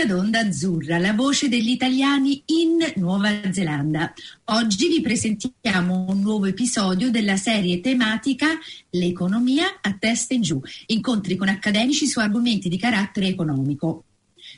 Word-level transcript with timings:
Ad 0.00 0.12
Onda 0.12 0.40
Azzurra, 0.40 0.96
la 0.98 1.12
voce 1.12 1.48
degli 1.48 1.70
italiani 1.70 2.40
in 2.46 2.76
Nuova 2.96 3.40
Zelanda. 3.50 4.12
Oggi 4.44 4.86
vi 4.86 5.00
presentiamo 5.00 6.06
un 6.08 6.20
nuovo 6.20 6.46
episodio 6.46 7.10
della 7.10 7.36
serie 7.36 7.80
tematica 7.80 8.46
L'economia 8.90 9.78
a 9.80 9.96
testa 9.98 10.34
in 10.34 10.42
giù, 10.42 10.60
incontri 10.86 11.34
con 11.34 11.48
accademici 11.48 12.06
su 12.06 12.20
argomenti 12.20 12.68
di 12.68 12.78
carattere 12.78 13.26
economico. 13.26 14.04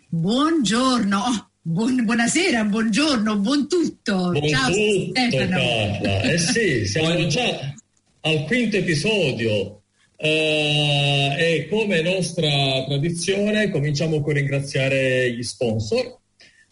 Buongiorno, 0.08 1.50
buon, 1.62 2.04
buonasera, 2.04 2.64
buongiorno, 2.64 3.38
buon 3.38 3.66
tutto. 3.66 4.32
Buon 4.32 4.46
Ciao 4.46 4.70
tutto, 4.70 5.20
Stefano. 5.20 5.56
Carla. 5.56 6.20
Eh 6.20 6.38
sì, 6.38 6.86
siamo 6.86 7.26
già 7.28 7.74
al 8.20 8.44
quinto 8.44 8.76
episodio 8.76 9.79
Uh, 10.22 11.32
e 11.38 11.66
come 11.70 12.02
nostra 12.02 12.84
tradizione 12.86 13.70
cominciamo 13.70 14.20
con 14.20 14.34
ringraziare 14.34 15.32
gli 15.32 15.42
sponsor 15.42 16.20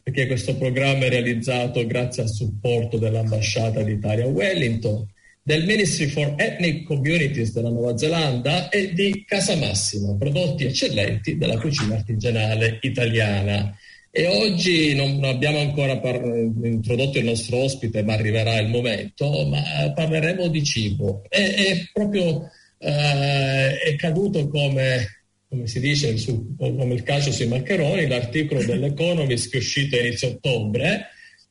perché 0.08 0.26
questo 0.26 0.56
programma 0.56 1.04
è 1.04 1.10
realizzato 1.10 1.84
grazie 1.86 2.22
al 2.22 2.30
supporto 2.30 2.96
dell'ambasciata 2.96 3.82
d'Italia 3.82 4.24
a 4.24 4.28
Wellington, 4.28 5.06
del 5.42 5.66
Ministry 5.66 6.06
for 6.06 6.32
Ethnic 6.36 6.84
Communities 6.84 7.52
della 7.52 7.68
Nuova 7.68 7.96
Zelanda 7.96 8.70
e 8.70 8.94
di 8.94 9.24
Casa 9.26 9.54
Massima, 9.56 10.14
prodotti 10.16 10.64
eccellenti 10.64 11.36
della 11.36 11.58
cucina 11.58 11.96
artigianale 11.96 12.78
italiana. 12.80 13.76
E 14.10 14.26
oggi 14.26 14.94
non 14.94 15.22
abbiamo 15.24 15.58
ancora 15.58 15.98
par- 15.98 16.24
introdotto 16.24 17.18
il 17.18 17.24
nostro 17.24 17.58
ospite, 17.58 18.02
ma 18.02 18.14
arriverà 18.14 18.58
il 18.60 18.68
momento, 18.68 19.46
ma 19.46 19.92
parleremo 19.94 20.48
di 20.48 20.64
cibo. 20.64 21.22
È, 21.28 21.36
è 21.36 21.90
proprio 21.92 22.50
eh, 22.78 23.78
è 23.78 23.96
caduto 23.96 24.48
come, 24.48 25.24
come 25.48 25.66
si 25.66 25.80
dice, 25.80 26.16
su, 26.16 26.54
come 26.56 26.94
il 26.94 27.02
calcio 27.02 27.32
sui 27.32 27.46
maccheroni, 27.46 28.06
l'articolo 28.06 28.64
dell'Economist 28.64 29.50
che 29.50 29.58
è 29.58 29.60
uscito 29.60 29.96
a 29.96 30.00
inizio 30.00 30.28
ottobre 30.28 31.08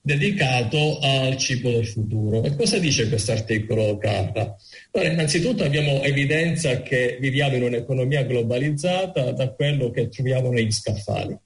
dedicato 0.08 1.00
al 1.00 1.36
cibo 1.36 1.70
del 1.70 1.86
futuro. 1.86 2.42
E 2.44 2.56
cosa 2.56 2.80
dice 2.80 3.10
questo 3.10 3.34
articolo, 3.34 3.98
Carla? 3.98 4.56
Allora, 4.92 5.12
innanzitutto 5.12 5.66
abbiamo 5.66 6.02
evidenza 6.02 6.82
che 6.82 7.18
viviamo 7.20 7.58
in 7.58 7.64
un'economia 7.64 8.24
globalizzata 8.24 9.32
da 9.32 9.50
quello 9.50 9.92
che 9.92 10.08
troviamo 10.08 10.50
negli 10.50 10.72
scaffali. 10.72 11.38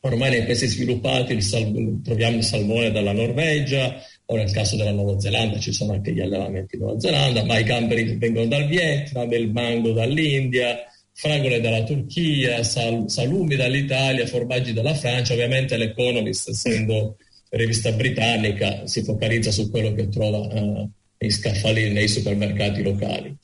Ormai 0.00 0.30
nei 0.30 0.44
paesi 0.44 0.66
sviluppati 0.66 1.32
il 1.32 1.42
sal- 1.42 2.00
troviamo 2.02 2.38
il 2.38 2.42
salmone 2.42 2.90
dalla 2.90 3.12
Norvegia, 3.12 4.02
o 4.32 4.36
nel 4.36 4.50
caso 4.50 4.76
della 4.76 4.92
Nuova 4.92 5.20
Zelanda 5.20 5.58
ci 5.58 5.72
sono 5.72 5.92
anche 5.92 6.12
gli 6.12 6.20
allevamenti 6.20 6.76
in 6.76 6.82
Nuova 6.82 6.98
Zelanda, 6.98 7.44
ma 7.44 7.58
i 7.58 7.64
gamberi 7.64 8.16
vengono 8.16 8.46
dal 8.46 8.66
Vietnam, 8.66 9.30
il 9.32 9.50
mango 9.50 9.92
dall'India, 9.92 10.78
fragole 11.12 11.60
dalla 11.60 11.84
Turchia, 11.84 12.62
sal- 12.62 13.04
salumi 13.06 13.56
dall'Italia, 13.56 14.26
formaggi 14.26 14.72
dalla 14.72 14.94
Francia. 14.94 15.34
Ovviamente 15.34 15.76
l'Economist, 15.76 16.48
essendo 16.48 17.16
rivista 17.50 17.92
britannica, 17.92 18.86
si 18.86 19.02
focalizza 19.02 19.50
su 19.50 19.70
quello 19.70 19.92
che 19.92 20.08
trova 20.08 20.38
uh, 20.38 20.90
nei 21.18 21.30
scaffali 21.30 21.90
nei 21.90 22.08
supermercati 22.08 22.82
locali. 22.82 23.36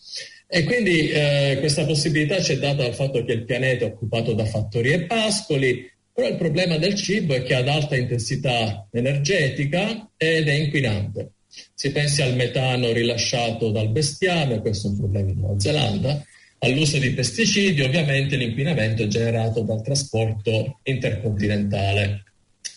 E 0.50 0.65
quindi 0.65 1.10
eh, 1.10 1.59
questa 1.60 1.84
possibilità 1.84 2.41
ci 2.41 2.53
è 2.53 2.59
data 2.59 2.82
dal 2.82 2.94
fatto 2.94 3.22
che 3.22 3.32
il 3.32 3.44
pianeta 3.44 3.84
è 3.84 3.88
occupato 3.88 4.32
da 4.32 4.47
fattorie 4.47 4.94
e 4.94 5.03
pascoli, 5.03 5.87
però 6.19 6.31
il 6.31 6.37
problema 6.37 6.79
del 6.79 6.97
cibo 6.97 7.33
è 7.33 7.45
che 7.45 7.55
ha 7.55 7.59
ad 7.59 7.69
alta 7.69 7.95
intensità 7.95 8.89
energetica 8.91 10.11
ed 10.17 10.49
è 10.49 10.53
inquinante. 10.53 11.31
Si 11.75 11.93
pensi 11.93 12.23
al 12.23 12.34
metano 12.34 12.91
rilasciato 12.91 13.71
dal 13.71 13.91
bestiame, 13.91 14.61
questo 14.61 14.89
è 14.89 14.91
un 14.91 14.97
problema 14.97 15.31
in 15.31 15.39
Nuova 15.39 15.61
Zelanda, 15.61 16.21
all'uso 16.59 16.99
di 16.99 17.12
pesticidi, 17.12 17.83
ovviamente 17.83 18.34
l'inquinamento 18.34 19.05
è 19.05 19.07
generato 19.07 19.61
dal 19.61 19.81
trasporto 19.81 20.81
intercontinentale. 20.83 22.25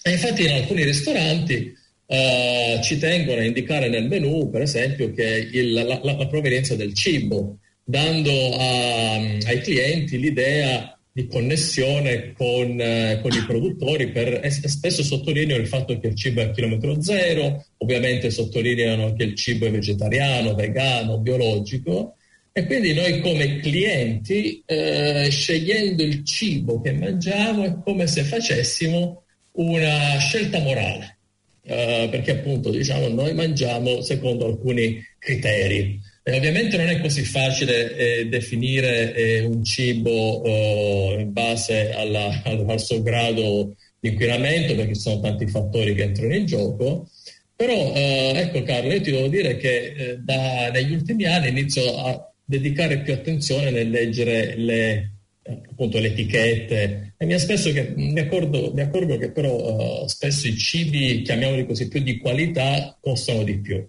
E 0.04 0.12
infatti 0.12 0.44
in 0.44 0.52
alcuni 0.52 0.84
ristoranti 0.84 1.74
uh, 2.06 2.80
ci 2.84 3.00
tengono 3.00 3.42
a 3.42 3.44
indicare 3.44 3.90
nel 3.90 4.08
menù, 4.08 4.52
per 4.52 4.62
esempio, 4.62 5.12
che 5.14 5.50
il, 5.52 5.74
la, 5.74 5.84
la, 5.84 6.00
la, 6.00 6.28
provenienza 6.28 6.76
del 6.76 6.94
cibo, 6.94 7.58
dando 7.84 8.56
a, 8.56 9.16
ai 9.16 9.62
clienti 9.62 10.20
l'idea 10.20 10.96
di 11.14 11.28
connessione 11.28 12.32
con, 12.34 12.80
eh, 12.80 13.20
con, 13.22 13.32
i 13.32 13.44
produttori 13.46 14.12
per, 14.12 14.50
spesso 14.50 15.04
sottolineano 15.04 15.62
il 15.62 15.68
fatto 15.68 16.00
che 16.00 16.08
il 16.08 16.16
cibo 16.16 16.42
è 16.42 16.46
a 16.46 16.52
chilometro 16.52 17.02
zero, 17.02 17.66
ovviamente 17.78 18.30
sottolineano 18.30 19.14
che 19.14 19.24
il 19.24 19.36
cibo 19.36 19.66
è 19.66 19.72
vegetariano, 19.72 20.56
vegano, 20.56 21.20
biologico 21.20 22.16
e 22.54 22.66
quindi 22.66 22.94
noi 22.94 23.22
come 23.22 23.60
clienti 23.60 24.62
eh, 24.66 25.28
scegliendo 25.30 26.04
il 26.04 26.24
cibo 26.24 26.82
che 26.82 26.92
mangiamo 26.94 27.64
è 27.64 27.78
come 27.82 28.08
se 28.08 28.24
facessimo 28.24 29.24
una 29.54 30.18
scelta 30.18 30.60
morale, 30.60 31.18
eh, 31.64 32.08
perché 32.10 32.32
appunto 32.32 32.70
diciamo 32.70 33.08
noi 33.10 33.34
mangiamo 33.34 34.02
secondo 34.02 34.46
alcuni 34.46 35.02
criteri. 35.18 36.00
E 36.24 36.36
ovviamente 36.38 36.78
non 36.78 36.88
è 36.88 37.02
così 37.02 37.24
facile 37.24 37.96
eh, 37.96 38.26
definire 38.28 39.14
eh, 39.16 39.40
un 39.44 39.64
cibo 39.64 40.44
eh, 40.44 41.18
in 41.20 41.34
base 41.34 41.92
alla, 41.92 42.42
al, 42.46 42.80
suo 42.80 43.02
grado 43.02 43.76
di 44.00 44.10
inquinamento 44.10 44.76
perché 44.76 44.94
ci 44.94 45.02
sono 45.02 45.20
tanti 45.20 45.48
fattori 45.48 45.96
che 45.96 46.04
entrano 46.04 46.36
in 46.36 46.46
gioco. 46.46 47.10
Però 47.56 47.94
eh, 47.94 48.34
ecco 48.36 48.62
Carlo, 48.64 48.94
io 48.94 49.02
ti 49.02 49.12
devo 49.12 49.28
dire 49.28 49.58
che 49.58 49.94
eh, 49.96 50.18
da, 50.18 50.70
negli 50.72 50.94
ultimi 50.94 51.26
anni 51.26 51.50
inizio 51.50 51.98
a 51.98 52.32
dedicare 52.44 53.02
più 53.02 53.14
attenzione 53.14 53.72
nel 53.72 53.90
leggere 53.90 54.56
le, 54.58 55.12
appunto, 55.44 56.00
le 56.00 56.08
etichette 56.08 57.14
e 57.18 57.26
mi, 57.26 57.36
che, 57.36 57.94
mi, 57.96 58.20
accorgo, 58.20 58.72
mi 58.74 58.82
accorgo 58.82 59.18
che 59.18 59.32
però 59.32 60.08
spesso 60.08 60.48
i 60.48 60.56
cibi, 60.56 61.22
chiamiamoli 61.22 61.66
così, 61.66 61.88
più 61.88 62.02
di 62.02 62.18
qualità 62.18 62.98
costano 63.00 63.44
di 63.44 63.60
più. 63.60 63.88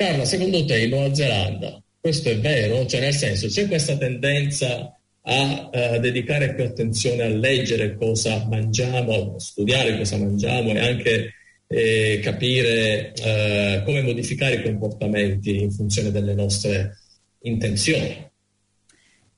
Carla, 0.00 0.24
secondo 0.24 0.64
te 0.64 0.78
in 0.78 0.88
Nuova 0.88 1.12
Zelanda 1.12 1.78
questo 2.00 2.30
è 2.30 2.38
vero? 2.38 2.86
Cioè 2.86 3.00
nel 3.00 3.12
senso 3.12 3.48
c'è 3.48 3.68
questa 3.68 3.98
tendenza 3.98 4.98
a 5.20 5.70
uh, 5.70 6.00
dedicare 6.00 6.54
più 6.54 6.64
attenzione 6.64 7.24
a 7.24 7.28
leggere 7.28 7.96
cosa 7.96 8.46
mangiamo, 8.48 9.34
a 9.34 9.38
studiare 9.38 9.98
cosa 9.98 10.16
mangiamo 10.16 10.70
e 10.70 10.78
anche 10.78 11.34
eh, 11.66 12.18
capire 12.22 13.12
uh, 13.14 13.84
come 13.84 14.00
modificare 14.00 14.54
i 14.54 14.62
comportamenti 14.62 15.60
in 15.60 15.70
funzione 15.70 16.10
delle 16.10 16.32
nostre 16.32 16.96
intenzioni. 17.40 18.29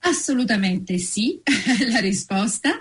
Assolutamente 0.05 0.99
sì, 0.99 1.41
la 1.89 2.01
risposta. 2.01 2.77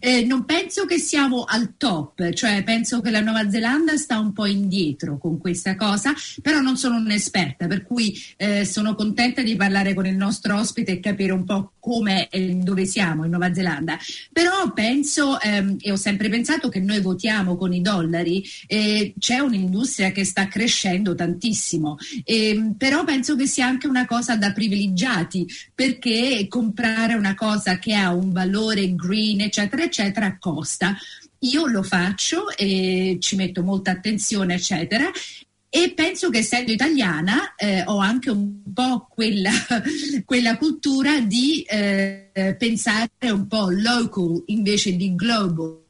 Eh, 0.00 0.24
non 0.24 0.44
penso 0.44 0.86
che 0.86 0.98
siamo 0.98 1.44
al 1.44 1.74
top, 1.76 2.32
cioè 2.32 2.64
penso 2.64 3.00
che 3.00 3.10
la 3.10 3.20
Nuova 3.20 3.48
Zelanda 3.48 3.96
sta 3.96 4.18
un 4.18 4.32
po' 4.32 4.46
indietro 4.46 5.16
con 5.18 5.38
questa 5.38 5.76
cosa, 5.76 6.12
però 6.42 6.58
non 6.60 6.76
sono 6.76 6.96
un'esperta, 6.96 7.68
per 7.68 7.84
cui 7.84 8.20
eh, 8.36 8.64
sono 8.64 8.96
contenta 8.96 9.40
di 9.42 9.54
parlare 9.54 9.94
con 9.94 10.04
il 10.06 10.16
nostro 10.16 10.58
ospite 10.58 10.92
e 10.92 11.00
capire 11.00 11.32
un 11.32 11.44
po' 11.44 11.74
come 11.78 12.28
e 12.28 12.54
dove 12.54 12.86
siamo 12.86 13.22
in 13.22 13.30
Nuova 13.30 13.54
Zelanda. 13.54 13.96
Però 14.32 14.72
penso 14.72 15.40
ehm, 15.40 15.76
e 15.80 15.92
ho 15.92 15.96
sempre 15.96 16.28
pensato 16.28 16.68
che 16.68 16.80
noi 16.80 17.00
votiamo 17.00 17.56
con 17.56 17.72
i 17.72 17.82
dollari, 17.82 18.42
c'è 18.66 19.38
un'industria 19.38 20.10
che 20.10 20.24
sta 20.24 20.48
crescendo 20.48 21.14
tantissimo, 21.14 21.98
ehm, 22.24 22.74
però 22.76 23.04
penso 23.04 23.36
che 23.36 23.46
sia 23.46 23.66
anche 23.66 23.86
una 23.86 24.06
cosa 24.06 24.36
da 24.36 24.52
privilegiati 24.52 25.46
perché 25.72 26.48
comprare 26.64 27.12
una 27.14 27.34
cosa 27.34 27.78
che 27.78 27.94
ha 27.94 28.14
un 28.14 28.32
valore 28.32 28.94
green, 28.94 29.42
eccetera, 29.42 29.82
eccetera, 29.82 30.38
costa. 30.38 30.96
Io 31.40 31.66
lo 31.66 31.82
faccio 31.82 32.48
e 32.56 33.18
ci 33.20 33.36
metto 33.36 33.62
molta 33.62 33.90
attenzione, 33.90 34.54
eccetera, 34.54 35.10
e 35.68 35.92
penso 35.94 36.30
che 36.30 36.38
essendo 36.38 36.72
italiana 36.72 37.54
eh, 37.56 37.82
ho 37.84 37.98
anche 37.98 38.30
un 38.30 38.72
po' 38.72 39.06
quella, 39.10 39.50
quella 40.24 40.56
cultura 40.56 41.20
di 41.20 41.62
eh, 41.62 42.56
pensare 42.56 43.10
un 43.20 43.46
po' 43.46 43.68
local 43.68 44.42
invece 44.46 44.96
di 44.96 45.14
global 45.14 45.82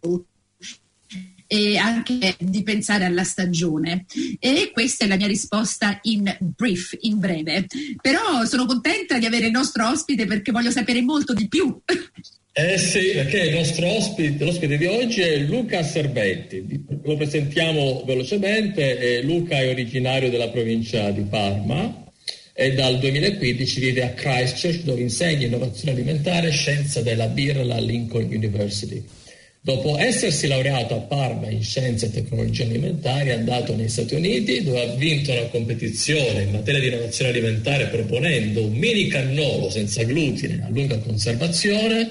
e 1.47 1.77
anche 1.77 2.37
di 2.39 2.63
pensare 2.63 3.05
alla 3.05 3.25
stagione. 3.25 4.07
E 4.39 4.71
questa 4.73 5.05
è 5.05 5.09
la 5.09 5.17
mia 5.17 5.27
risposta 5.27 5.99
in 6.03 6.37
brief, 6.41 6.97
in 7.01 7.19
breve. 7.19 7.67
Però 8.01 8.45
sono 8.45 8.67
contenta 8.67 9.19
di 9.19 9.27
avere 9.27 9.47
il 9.47 9.53
nostro 9.53 9.89
ospite 9.89 10.27
perché 10.27 10.53
voglio 10.53 10.71
sapere 10.71 11.03
molto 11.03 11.33
di 11.35 11.49
più. 11.49 11.81
Eh 12.57 12.79
sì, 12.79 13.11
perché 13.15 13.47
il 13.47 13.55
nostro 13.57 13.85
ospite, 13.85 14.45
l'ospite 14.45 14.77
di 14.77 14.87
oggi 14.87 15.23
è 15.23 15.39
Luca 15.39 15.83
Servetti. 15.83 16.85
Lo 17.03 17.17
presentiamo 17.17 18.05
velocemente. 18.07 19.23
Luca 19.25 19.57
è 19.57 19.69
originario 19.69 20.31
della 20.31 20.49
provincia 20.51 21.11
di 21.11 21.23
Parma 21.23 22.05
e 22.53 22.73
dal 22.75 23.01
2015 23.01 23.81
vive 23.81 24.05
a 24.05 24.11
Christchurch 24.11 24.85
dove 24.85 25.01
insegna 25.01 25.47
innovazione 25.47 25.91
alimentare 25.91 26.47
e 26.47 26.53
scienza 26.53 27.03
della 27.03 27.27
birra 27.27 27.63
alla 27.63 27.81
Lincoln 27.81 28.27
University. 28.31 29.05
Dopo 29.65 29.97
essersi 29.97 30.47
laureato 30.47 30.95
a 30.95 30.99
Parma 30.99 31.49
in 31.49 31.63
scienze 31.63 32.05
e 32.05 32.11
tecnologie 32.11 32.65
alimentari, 32.65 33.31
è 33.31 33.33
andato 33.33 33.75
negli 33.75 33.89
Stati 33.89 34.15
Uniti 34.15 34.63
dove 34.63 34.83
ha 34.83 34.95
vinto 34.95 35.33
una 35.33 35.47
competizione 35.47 36.43
in 36.43 36.51
materia 36.51 36.81
di 36.81 36.89
innovazione 36.89 37.31
alimentare 37.31 37.87
proponendo 37.87 38.63
un 38.63 38.75
mini 38.75 39.07
cannolo 39.07 39.71
senza 39.71 40.03
glutine 40.03 40.63
a 40.63 40.69
lunga 40.69 40.99
conservazione 40.99 42.11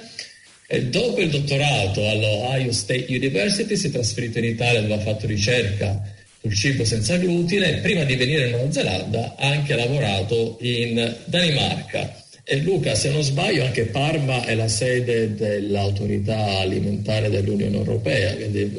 e 0.65 0.85
dopo 0.85 1.21
il 1.21 1.29
dottorato 1.29 2.09
all'Ohio 2.09 2.71
State 2.71 3.05
University 3.09 3.75
si 3.75 3.85
è 3.85 3.91
trasferito 3.91 4.39
in 4.39 4.45
Italia 4.45 4.81
dove 4.81 4.95
ha 4.95 4.99
fatto 5.01 5.27
ricerca 5.27 6.11
sul 6.41 6.55
cibo 6.55 6.83
senza 6.83 7.17
glutine 7.17 7.69
e 7.69 7.81
prima 7.81 8.03
di 8.03 8.15
venire 8.15 8.45
in 8.45 8.53
Nuova 8.53 8.71
Zelanda 8.71 9.35
ha 9.37 9.47
anche 9.47 9.75
lavorato 9.75 10.57
in 10.61 11.17
Danimarca. 11.25 12.22
E 12.45 12.57
Luca, 12.57 12.93
se 12.93 13.09
non 13.09 13.21
sbaglio, 13.21 13.63
anche 13.63 13.85
Parma 13.85 14.43
è 14.43 14.53
la 14.53 14.67
sede 14.67 15.33
dell'autorità 15.33 16.59
alimentare 16.59 17.29
dell'Unione 17.29 17.77
Europea, 17.77 18.35
quindi 18.35 18.69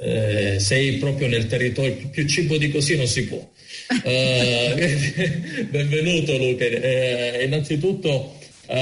eh, 0.00 0.60
sei 0.60 0.98
proprio 0.98 1.26
nel 1.26 1.48
territorio, 1.48 1.96
più 2.12 2.24
cibo 2.28 2.56
di 2.56 2.70
così 2.70 2.96
non 2.96 3.06
si 3.06 3.24
può. 3.24 3.40
Uh, 3.92 4.74
benvenuto 5.68 6.36
Luca. 6.38 6.64
Eh, 6.64 7.44
innanzitutto 7.44 8.36
uh, 8.66 8.74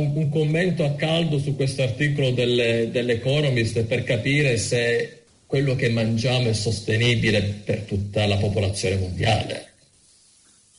un, 0.00 0.12
un, 0.14 0.28
commento 0.30 0.84
a 0.84 0.94
caldo 0.94 1.38
su 1.38 1.54
questo 1.54 1.82
articolo 1.82 2.30
delle, 2.30 2.88
dell'Economist 2.90 3.82
per 3.82 4.04
capire 4.04 4.56
se 4.56 5.24
quello 5.46 5.74
che 5.76 5.90
mangiamo 5.90 6.48
è 6.48 6.54
sostenibile 6.54 7.42
per 7.64 7.80
tutta 7.80 8.26
la 8.26 8.36
popolazione 8.36 8.96
mondiale. 8.96 9.73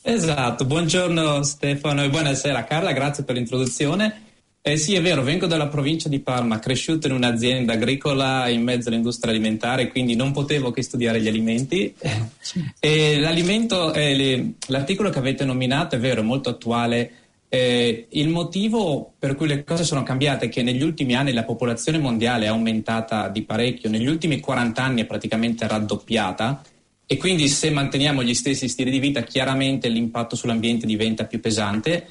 Esatto, 0.08 0.64
buongiorno 0.64 1.42
Stefano 1.42 2.04
e 2.04 2.08
buonasera 2.08 2.62
Carla, 2.62 2.92
grazie 2.92 3.24
per 3.24 3.34
l'introduzione. 3.34 4.22
Eh 4.62 4.76
sì, 4.76 4.94
è 4.94 5.02
vero, 5.02 5.24
vengo 5.24 5.46
dalla 5.46 5.66
provincia 5.66 6.08
di 6.08 6.20
Parma, 6.20 6.60
cresciuto 6.60 7.08
in 7.08 7.12
un'azienda 7.12 7.72
agricola 7.72 8.46
in 8.48 8.62
mezzo 8.62 8.88
all'industria 8.88 9.32
alimentare, 9.32 9.88
quindi 9.88 10.14
non 10.14 10.30
potevo 10.30 10.70
che 10.70 10.82
studiare 10.82 11.20
gli 11.20 11.26
alimenti. 11.26 11.92
E 12.78 13.18
l'alimento, 13.18 13.92
eh, 13.92 14.52
l'articolo 14.68 15.10
che 15.10 15.18
avete 15.18 15.44
nominato 15.44 15.96
è 15.96 15.98
vero, 15.98 16.20
è 16.20 16.24
molto 16.24 16.50
attuale. 16.50 17.10
Eh, 17.48 18.06
il 18.10 18.28
motivo 18.28 19.14
per 19.18 19.34
cui 19.34 19.48
le 19.48 19.64
cose 19.64 19.82
sono 19.82 20.04
cambiate 20.04 20.46
è 20.46 20.48
che 20.48 20.62
negli 20.62 20.84
ultimi 20.84 21.16
anni 21.16 21.32
la 21.32 21.42
popolazione 21.42 21.98
mondiale 21.98 22.44
è 22.44 22.48
aumentata 22.48 23.28
di 23.28 23.42
parecchio, 23.42 23.90
negli 23.90 24.06
ultimi 24.06 24.38
40 24.38 24.80
anni 24.80 25.02
è 25.02 25.04
praticamente 25.04 25.66
raddoppiata 25.66 26.62
e 27.06 27.16
quindi 27.16 27.48
se 27.48 27.70
manteniamo 27.70 28.22
gli 28.22 28.34
stessi 28.34 28.68
stili 28.68 28.90
di 28.90 28.98
vita 28.98 29.22
chiaramente 29.22 29.88
l'impatto 29.88 30.34
sull'ambiente 30.34 30.86
diventa 30.86 31.24
più 31.24 31.40
pesante 31.40 32.08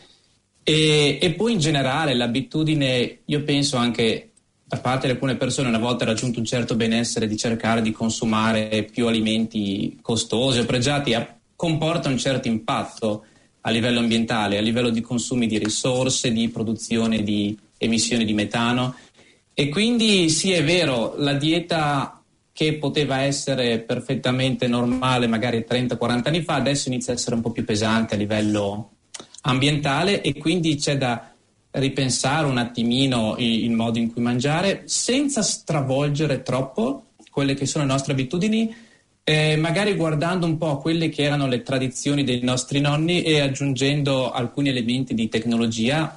e, 0.68 1.20
e 1.22 1.34
poi 1.34 1.54
in 1.54 1.60
generale 1.60 2.16
l'abitudine, 2.16 3.20
io 3.24 3.44
penso 3.44 3.78
anche 3.78 4.32
da 4.66 4.78
parte 4.78 5.06
di 5.06 5.14
alcune 5.14 5.36
persone 5.36 5.68
una 5.68 5.78
volta 5.78 6.06
raggiunto 6.06 6.40
un 6.40 6.46
certo 6.46 6.76
benessere 6.76 7.28
di 7.28 7.38
cercare 7.38 7.84
di 7.84 7.92
consumare 7.92 8.88
più 8.92 9.06
alimenti 9.06 10.00
costosi 10.02 10.58
o 10.58 10.66
pregiati 10.66 11.16
comporta 11.56 12.10
un 12.10 12.18
certo 12.18 12.48
impatto 12.48 13.26
a 13.62 13.70
livello 13.70 14.00
ambientale, 14.00 14.58
a 14.58 14.62
livello 14.62 14.90
di 14.90 15.02
consumi 15.02 15.46
di 15.46 15.60
risorse, 15.60 16.32
di 16.32 16.50
produzione 16.50 17.22
di 17.22 17.56
emissioni 17.78 18.26
di 18.26 18.34
metano. 18.34 18.96
E 19.54 19.70
quindi 19.70 20.30
sì, 20.30 20.52
è 20.52 20.64
vero, 20.64 21.14
la 21.18 21.34
dieta 21.34 22.24
che 22.56 22.76
poteva 22.76 23.20
essere 23.20 23.80
perfettamente 23.80 24.70
normale 24.70 25.28
magari 25.28 25.66
30-40 25.68 26.22
anni 26.24 26.42
fa, 26.42 26.54
adesso 26.54 26.88
inizia 26.88 27.12
a 27.12 27.18
essere 27.18 27.36
un 27.36 27.42
po' 27.42 27.52
più 27.52 27.66
pesante 27.66 28.16
a 28.16 28.18
livello 28.18 28.92
ambientale 29.42 30.22
e 30.22 30.38
quindi 30.38 30.78
c'è 30.78 30.98
da 30.98 31.34
ripensare 31.72 32.48
un 32.48 32.58
attimino 32.58 33.36
il, 33.40 33.72
modo 33.72 34.00
in 34.00 34.10
cui 34.10 34.22
mangiare 34.22 34.84
senza 34.86 35.42
stravolgere 35.42 36.44
troppo 36.44 37.08
quelle 37.30 37.56
che 37.56 37.66
sono 37.66 37.84
le 37.84 37.92
nostre 37.92 38.14
abitudini 38.14 38.74
eh, 39.26 39.58
magari 39.58 39.94
guardando 39.96 40.46
un 40.46 40.58
po' 40.58 40.78
quelle 40.78 41.10
che 41.10 41.24
erano 41.24 41.48
le 41.48 41.62
tradizioni 41.62 42.24
dei 42.24 42.40
nostri 42.42 42.80
nonni 42.80 43.22
e 43.24 43.42
aggiungendo 43.42 44.32
alcuni 44.32 44.70
elementi 44.70 45.14
di 45.14 45.28
tecnologia. 45.28 46.16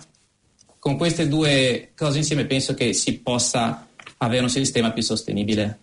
Con 0.79 0.97
queste 0.97 1.27
due 1.27 1.91
cose 1.97 2.19
insieme 2.19 2.45
penso 2.45 2.75
che 2.75 2.93
si 2.93 3.19
possa 3.19 3.89
avere 4.19 4.43
un 4.43 4.51
sistema 4.51 4.93
più 4.93 5.03
sostenibile. 5.03 5.79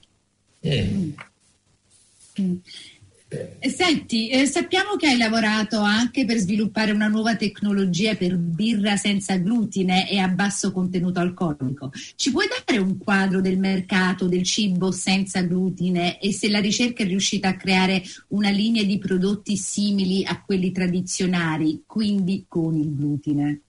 Eh, 3.28 3.70
senti, 3.70 4.30
eh, 4.30 4.46
sappiamo 4.46 4.96
che 4.96 5.08
hai 5.08 5.18
lavorato 5.18 5.80
anche 5.80 6.26
per 6.26 6.38
sviluppare 6.38 6.92
una 6.92 7.08
nuova 7.08 7.36
tecnologia 7.36 8.16
per 8.16 8.38
birra 8.38 8.96
senza 8.96 9.36
glutine 9.38 10.10
e 10.10 10.20
a 10.20 10.28
basso 10.28 10.72
contenuto 10.72 11.20
alcolico. 11.20 11.92
Ci 12.16 12.32
puoi 12.32 12.48
dare 12.48 12.80
un 12.80 12.98
quadro 12.98 13.42
del 13.42 13.58
mercato 13.58 14.28
del 14.28 14.44
cibo 14.44 14.92
senza 14.92 15.42
glutine 15.42 16.20
e 16.20 16.32
se 16.32 16.50
la 16.50 16.60
ricerca 16.60 17.04
è 17.04 17.08
riuscita 17.08 17.50
a 17.50 17.58
creare 17.58 18.04
una 18.30 18.50
linea 18.50 18.84
di 18.84 18.98
prodotti 18.98 19.58
simili 19.58 20.24
a 20.24 20.42
quelli 20.42 20.72
tradizionali, 20.72 21.84
quindi 21.86 22.46
con 22.48 22.76
il 22.76 22.94
glutine? 22.96 23.65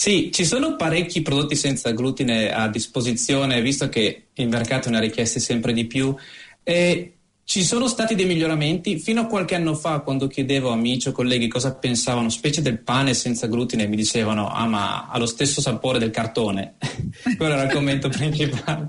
Sì, 0.00 0.30
ci 0.32 0.46
sono 0.46 0.76
parecchi 0.76 1.20
prodotti 1.20 1.54
senza 1.54 1.90
glutine 1.90 2.50
a 2.50 2.68
disposizione, 2.68 3.60
visto 3.60 3.90
che 3.90 4.28
il 4.32 4.48
mercato 4.48 4.88
ne 4.88 4.96
ha 4.96 5.00
richiesti 5.00 5.40
sempre 5.40 5.74
di 5.74 5.84
più. 5.84 6.16
E 6.62 7.16
ci 7.44 7.62
sono 7.62 7.86
stati 7.86 8.14
dei 8.14 8.24
miglioramenti. 8.24 8.98
Fino 8.98 9.20
a 9.20 9.26
qualche 9.26 9.56
anno 9.56 9.74
fa, 9.74 9.98
quando 9.98 10.26
chiedevo 10.26 10.70
a 10.70 10.72
amici 10.72 11.08
o 11.08 11.12
colleghi 11.12 11.48
cosa 11.48 11.74
pensavano, 11.74 12.30
specie 12.30 12.62
del 12.62 12.78
pane 12.78 13.12
senza 13.12 13.46
glutine, 13.46 13.86
mi 13.88 13.96
dicevano: 13.96 14.48
Ah, 14.48 14.64
ma 14.64 15.06
ha 15.06 15.18
lo 15.18 15.26
stesso 15.26 15.60
sapore 15.60 15.98
del 15.98 16.08
cartone. 16.08 16.76
Quello 17.36 17.52
era 17.52 17.64
il 17.64 17.70
commento 17.70 18.08
principale. 18.08 18.88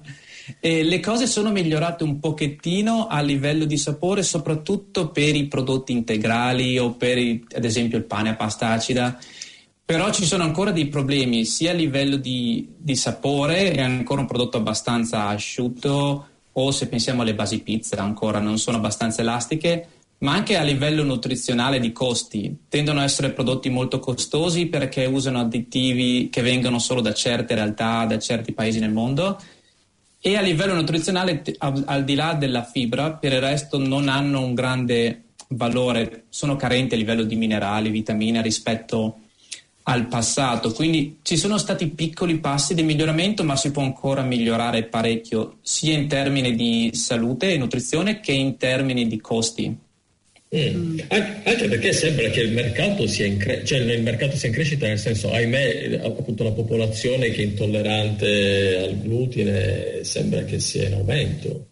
E 0.62 0.82
le 0.82 1.02
cose 1.02 1.28
sono 1.28 1.52
migliorate 1.52 2.06
un 2.06 2.22
pochettino 2.22 3.08
a 3.08 3.20
livello 3.20 3.66
di 3.66 3.78
sapore, 3.78 4.24
soprattutto 4.24 5.10
per 5.10 5.36
i 5.36 5.48
prodotti 5.48 5.92
integrali 5.92 6.78
o 6.78 6.94
per, 6.94 7.18
ad 7.18 7.66
esempio, 7.66 7.98
il 7.98 8.06
pane 8.06 8.30
a 8.30 8.36
pasta 8.36 8.70
acida. 8.70 9.20
Però 9.92 10.10
ci 10.10 10.24
sono 10.24 10.44
ancora 10.44 10.72
dei 10.72 10.88
problemi 10.88 11.44
sia 11.44 11.72
a 11.72 11.74
livello 11.74 12.16
di, 12.16 12.66
di 12.78 12.96
sapore, 12.96 13.74
è 13.74 13.82
ancora 13.82 14.22
un 14.22 14.26
prodotto 14.26 14.56
abbastanza 14.56 15.28
asciutto 15.28 16.28
o 16.50 16.72
se 16.72 16.88
pensiamo 16.88 17.24
alle 17.24 17.36
basi 17.36 17.62
pizza 17.62 18.02
ancora 18.02 18.40
non 18.40 18.58
sono 18.58 18.78
abbastanza 18.78 19.20
elastiche, 19.20 19.88
ma 20.20 20.32
anche 20.32 20.56
a 20.56 20.62
livello 20.62 21.04
nutrizionale 21.04 21.82
di 21.82 21.92
costi. 21.92 22.60
Tendono 22.70 23.02
a 23.02 23.04
essere 23.04 23.32
prodotti 23.32 23.68
molto 23.68 24.00
costosi 24.00 24.68
perché 24.68 25.04
usano 25.04 25.42
additivi 25.42 26.30
che 26.30 26.42
vengono 26.42 26.80
solo 26.80 27.02
da 27.02 27.14
certe 27.14 27.54
realtà, 27.54 28.06
da 28.06 28.18
certi 28.18 28.54
paesi 28.54 28.80
nel 28.80 28.94
mondo 28.94 29.42
e 30.22 30.38
a 30.38 30.42
livello 30.42 30.74
nutrizionale, 30.74 31.44
al 31.58 32.06
di 32.06 32.16
là 32.16 32.34
della 32.34 32.64
fibra, 32.64 33.12
per 33.12 33.34
il 33.34 33.42
resto 33.42 33.78
non 33.78 34.08
hanno 34.08 34.40
un 34.40 34.54
grande 34.54 35.24
valore, 35.50 36.28
sono 36.30 36.56
carenti 36.56 36.94
a 36.94 36.98
livello 36.98 37.24
di 37.24 37.36
minerali, 37.36 37.90
vitamine 37.90 38.42
rispetto 38.42 39.21
al 39.92 40.08
passato. 40.08 40.72
Quindi 40.72 41.18
ci 41.22 41.36
sono 41.36 41.58
stati 41.58 41.88
piccoli 41.90 42.40
passi 42.40 42.74
di 42.74 42.82
miglioramento, 42.82 43.44
ma 43.44 43.56
si 43.56 43.72
può 43.72 43.84
ancora 43.84 44.22
migliorare 44.22 44.84
parecchio, 44.84 45.58
sia 45.62 45.94
in 45.94 46.08
termini 46.08 46.56
di 46.56 46.92
salute 46.94 47.52
e 47.52 47.58
nutrizione 47.58 48.22
che 48.22 48.32
in 48.32 48.58
termini 48.58 49.08
di 49.08 49.20
costi. 49.20 49.78
Mm. 50.54 51.00
Anche 51.08 51.68
perché 51.68 51.94
sembra 51.94 52.30
che 52.30 52.42
il 52.42 52.52
mercato, 52.52 53.08
sia 53.08 53.26
in, 53.26 53.38
cre- 53.38 53.64
cioè 53.64 53.80
il 53.80 54.02
mercato 54.02 54.36
sia 54.36 54.48
in 54.48 54.54
crescita, 54.54 54.88
nel 54.88 55.00
senso, 55.00 55.32
ahimè, 55.32 56.02
appunto 56.04 56.44
la 56.44 56.52
popolazione 56.52 57.30
che 57.30 57.42
è 57.42 57.46
intollerante 57.46 58.78
al 58.78 59.00
glutine 59.00 60.04
sembra 60.04 60.44
che 60.44 60.60
sia 60.60 60.88
in 60.88 60.94
aumento. 60.94 61.68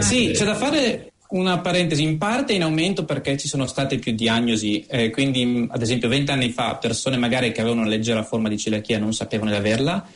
Sì, 0.00 0.30
c'è 0.32 0.44
da 0.44 0.54
fare 0.54 1.07
una 1.28 1.58
parentesi, 1.58 2.02
in 2.02 2.16
parte 2.16 2.54
in 2.54 2.62
aumento 2.62 3.04
perché 3.04 3.36
ci 3.36 3.48
sono 3.48 3.66
state 3.66 3.98
più 3.98 4.12
diagnosi, 4.12 4.84
eh, 4.86 5.10
quindi 5.10 5.66
ad 5.68 5.82
esempio 5.82 6.08
20 6.08 6.30
anni 6.30 6.50
fa 6.50 6.76
persone 6.76 7.16
magari 7.18 7.52
che 7.52 7.60
avevano 7.60 7.82
una 7.82 7.90
leggera 7.90 8.22
forma 8.22 8.48
di 8.48 8.56
celiachia 8.56 8.98
non 8.98 9.12
sapevano 9.12 9.50
di 9.50 9.56
averla. 9.56 10.06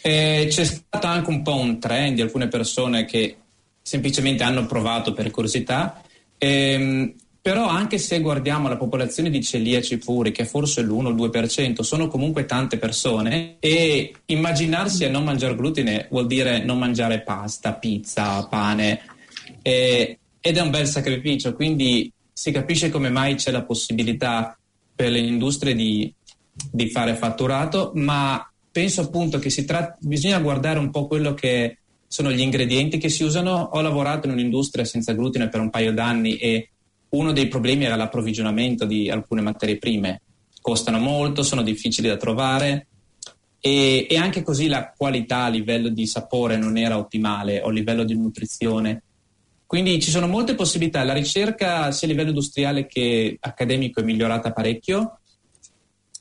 Eh, 0.00 0.46
c'è 0.48 0.64
stato 0.64 1.06
anche 1.06 1.30
un 1.30 1.42
po' 1.42 1.54
un 1.54 1.78
trend 1.78 2.14
di 2.16 2.22
alcune 2.22 2.48
persone 2.48 3.04
che 3.04 3.36
semplicemente 3.82 4.42
hanno 4.42 4.66
provato 4.66 5.12
per 5.12 5.30
curiosità, 5.30 6.02
ehm, 6.38 7.14
però 7.40 7.66
anche 7.66 7.98
se 7.98 8.20
guardiamo 8.20 8.68
la 8.68 8.76
popolazione 8.76 9.30
di 9.30 9.42
celiaci 9.42 9.96
puri, 9.98 10.32
che 10.32 10.42
è 10.42 10.44
forse 10.44 10.82
l'1-2%, 10.82 11.82
sono 11.82 12.08
comunque 12.08 12.44
tante 12.44 12.78
persone 12.78 13.56
e 13.60 14.12
immaginarsi 14.26 15.04
a 15.04 15.08
non 15.08 15.24
mangiare 15.24 15.54
glutine 15.54 16.08
vuol 16.10 16.26
dire 16.26 16.62
non 16.62 16.78
mangiare 16.78 17.20
pasta, 17.20 17.72
pizza, 17.72 18.44
pane 18.46 19.00
e, 19.62 20.18
ed 20.40 20.56
è 20.56 20.60
un 20.60 20.70
bel 20.70 20.86
sacrificio, 20.86 21.54
quindi 21.54 22.12
si 22.32 22.50
capisce 22.52 22.90
come 22.90 23.10
mai 23.10 23.34
c'è 23.34 23.50
la 23.50 23.64
possibilità 23.64 24.56
per 24.94 25.10
le 25.10 25.18
industrie 25.18 25.74
di, 25.74 26.12
di 26.70 26.90
fare 26.90 27.14
fatturato, 27.14 27.92
ma 27.94 28.48
penso 28.70 29.02
appunto 29.02 29.38
che 29.38 29.50
si 29.50 29.64
tratta, 29.64 29.96
bisogna 30.00 30.38
guardare 30.38 30.78
un 30.78 30.90
po' 30.90 31.06
quello 31.06 31.34
che 31.34 31.78
sono 32.06 32.32
gli 32.32 32.40
ingredienti 32.40 32.98
che 32.98 33.08
si 33.08 33.22
usano. 33.22 33.70
Ho 33.72 33.80
lavorato 33.80 34.26
in 34.26 34.32
un'industria 34.32 34.84
senza 34.84 35.12
glutine 35.12 35.48
per 35.48 35.60
un 35.60 35.70
paio 35.70 35.92
d'anni 35.92 36.36
e 36.36 36.70
uno 37.10 37.32
dei 37.32 37.48
problemi 37.48 37.84
era 37.84 37.96
l'approvvigionamento 37.96 38.84
di 38.84 39.10
alcune 39.10 39.40
materie 39.40 39.78
prime. 39.78 40.22
Costano 40.60 40.98
molto, 40.98 41.42
sono 41.42 41.62
difficili 41.62 42.08
da 42.08 42.16
trovare 42.16 42.88
e, 43.60 44.06
e, 44.08 44.16
anche 44.16 44.42
così 44.42 44.68
la 44.68 44.92
qualità 44.96 45.44
a 45.44 45.48
livello 45.48 45.88
di 45.88 46.06
sapore 46.06 46.56
non 46.56 46.76
era 46.76 46.98
ottimale 46.98 47.60
o 47.60 47.68
a 47.68 47.72
livello 47.72 48.04
di 48.04 48.14
nutrizione. 48.14 49.02
Quindi 49.68 50.00
ci 50.00 50.10
sono 50.10 50.26
molte 50.26 50.54
possibilità. 50.54 51.04
La 51.04 51.12
ricerca 51.12 51.92
sia 51.92 52.08
a 52.08 52.10
livello 52.10 52.30
industriale 52.30 52.86
che 52.86 53.36
accademico 53.38 54.00
è 54.00 54.02
migliorata 54.02 54.50
parecchio. 54.50 55.20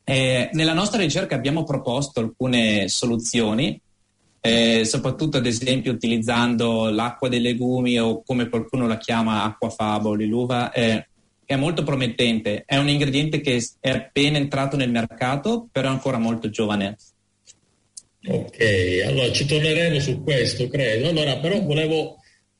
Eh, 0.04 0.50
nella 0.52 0.74
nostra 0.74 1.00
ricerca 1.00 1.36
abbiamo 1.36 1.64
proposto 1.64 2.20
alcune 2.20 2.90
soluzioni 2.90 3.82
eh, 4.48 4.86
soprattutto 4.86 5.38
ad 5.38 5.46
esempio 5.46 5.92
utilizzando 5.92 6.90
l'acqua 6.90 7.28
dei 7.28 7.42
legumi 7.42 8.00
o 8.00 8.24
come 8.24 8.48
qualcuno 8.48 8.88
la 8.88 8.98
chiama 8.98 9.44
acqua 9.44 9.70
faboli, 9.70 10.26
l'uva, 10.26 10.72
eh, 10.72 11.08
è 11.46 11.56
molto 11.56 11.84
promettente, 11.84 12.64
è 12.66 12.78
un 12.78 12.88
ingrediente 12.88 13.42
che 13.42 13.62
è 13.80 13.90
appena 13.90 14.38
entrato 14.38 14.78
nel 14.78 14.92
mercato, 14.92 15.68
però 15.72 15.90
è 15.90 15.92
ancora 15.92 16.18
molto 16.18 16.50
giovane. 16.50 16.98
Ok, 18.26 18.60
allora 19.06 19.32
ci 19.32 19.46
torneremo 19.46 20.00
su 20.00 20.22
questo, 20.22 20.68
credo. 20.68 21.08
Allora, 21.08 21.38
però 21.38 21.62
volevo 21.62 22.18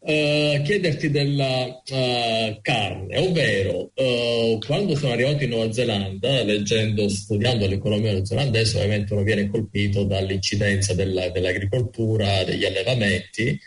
Uh, 0.10 0.62
chiederti 0.62 1.12
della 1.12 1.66
uh, 1.66 2.60
carne, 2.62 3.18
ovvero 3.18 3.92
uh, 3.94 4.58
quando 4.66 4.96
sono 4.96 5.12
arrivato 5.12 5.44
in 5.44 5.50
Nuova 5.50 5.74
Zelanda, 5.74 6.44
leggendo, 6.44 7.10
studiando 7.10 7.68
l'economia 7.68 8.14
neozelandese, 8.14 8.78
ovviamente 8.78 9.12
uno 9.12 9.24
viene 9.24 9.50
colpito 9.50 10.06
dall'incidenza 10.06 10.94
della, 10.94 11.28
dell'agricoltura, 11.28 12.46
degli 12.46 12.64
allevamenti, 12.64 13.60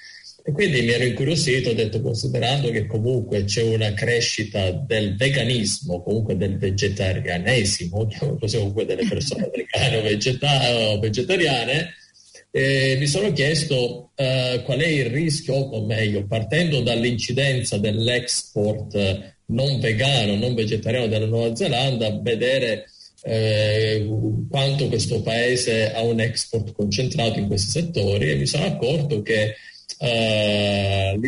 e 0.42 0.52
quindi 0.52 0.80
mi 0.80 0.92
ero 0.92 1.04
incuriosito, 1.04 1.68
ho 1.68 1.74
detto, 1.74 2.00
considerando 2.00 2.70
che 2.70 2.86
comunque 2.86 3.44
c'è 3.44 3.62
una 3.62 3.92
crescita 3.92 4.70
del 4.70 5.16
veganismo, 5.16 6.02
comunque 6.02 6.38
del 6.38 6.56
vegetarianesimo, 6.56 8.08
così 8.38 8.56
comunque 8.56 8.86
delle 8.86 9.06
persone 9.06 9.50
vegane 9.54 9.96
o, 9.98 10.02
vegeta- 10.02 10.88
o 10.88 10.98
vegetariane, 10.98 11.94
eh, 12.52 12.96
mi 12.98 13.06
sono 13.06 13.32
chiesto 13.32 14.10
eh, 14.16 14.62
qual 14.64 14.78
è 14.80 14.86
il 14.86 15.06
rischio, 15.06 15.54
o 15.54 15.84
meglio, 15.86 16.26
partendo 16.26 16.80
dall'incidenza 16.80 17.78
dell'export 17.78 18.94
eh, 18.94 19.34
non 19.46 19.78
vegano, 19.80 20.34
non 20.36 20.54
vegetariano 20.54 21.06
della 21.06 21.26
Nuova 21.26 21.54
Zelanda, 21.54 22.18
vedere 22.20 22.86
eh, 23.22 24.08
quanto 24.48 24.88
questo 24.88 25.20
paese 25.22 25.92
ha 25.92 26.02
un 26.02 26.20
export 26.20 26.72
concentrato 26.72 27.38
in 27.38 27.46
questi 27.46 27.70
settori 27.70 28.30
e 28.30 28.36
mi 28.36 28.46
sono 28.46 28.64
accorto 28.64 29.22
che 29.22 29.54
Uh, 29.98 31.20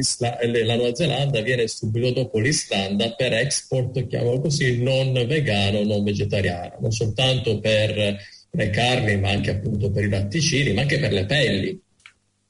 la 0.64 0.76
Nuova 0.76 0.95
Zelanda 0.95 1.43
viene 1.43 1.69
subito 1.69 2.11
dopo 2.12 2.38
l'Islanda 2.38 3.12
per 3.12 3.35
export, 3.35 4.07
chiamalo 4.07 4.41
così, 4.41 4.83
non 4.83 5.12
vegano, 5.26 5.83
non 5.83 6.02
vegetariano, 6.02 6.76
non 6.81 6.91
soltanto 6.91 7.59
per 7.59 8.17
le 8.54 8.71
carni, 8.71 9.16
ma 9.18 9.30
anche 9.30 9.50
appunto 9.50 9.90
per 9.90 10.04
i 10.04 10.09
latticini, 10.09 10.73
ma 10.73 10.82
anche 10.82 10.99
per 10.99 11.12
le 11.12 11.26
pelli. 11.26 11.80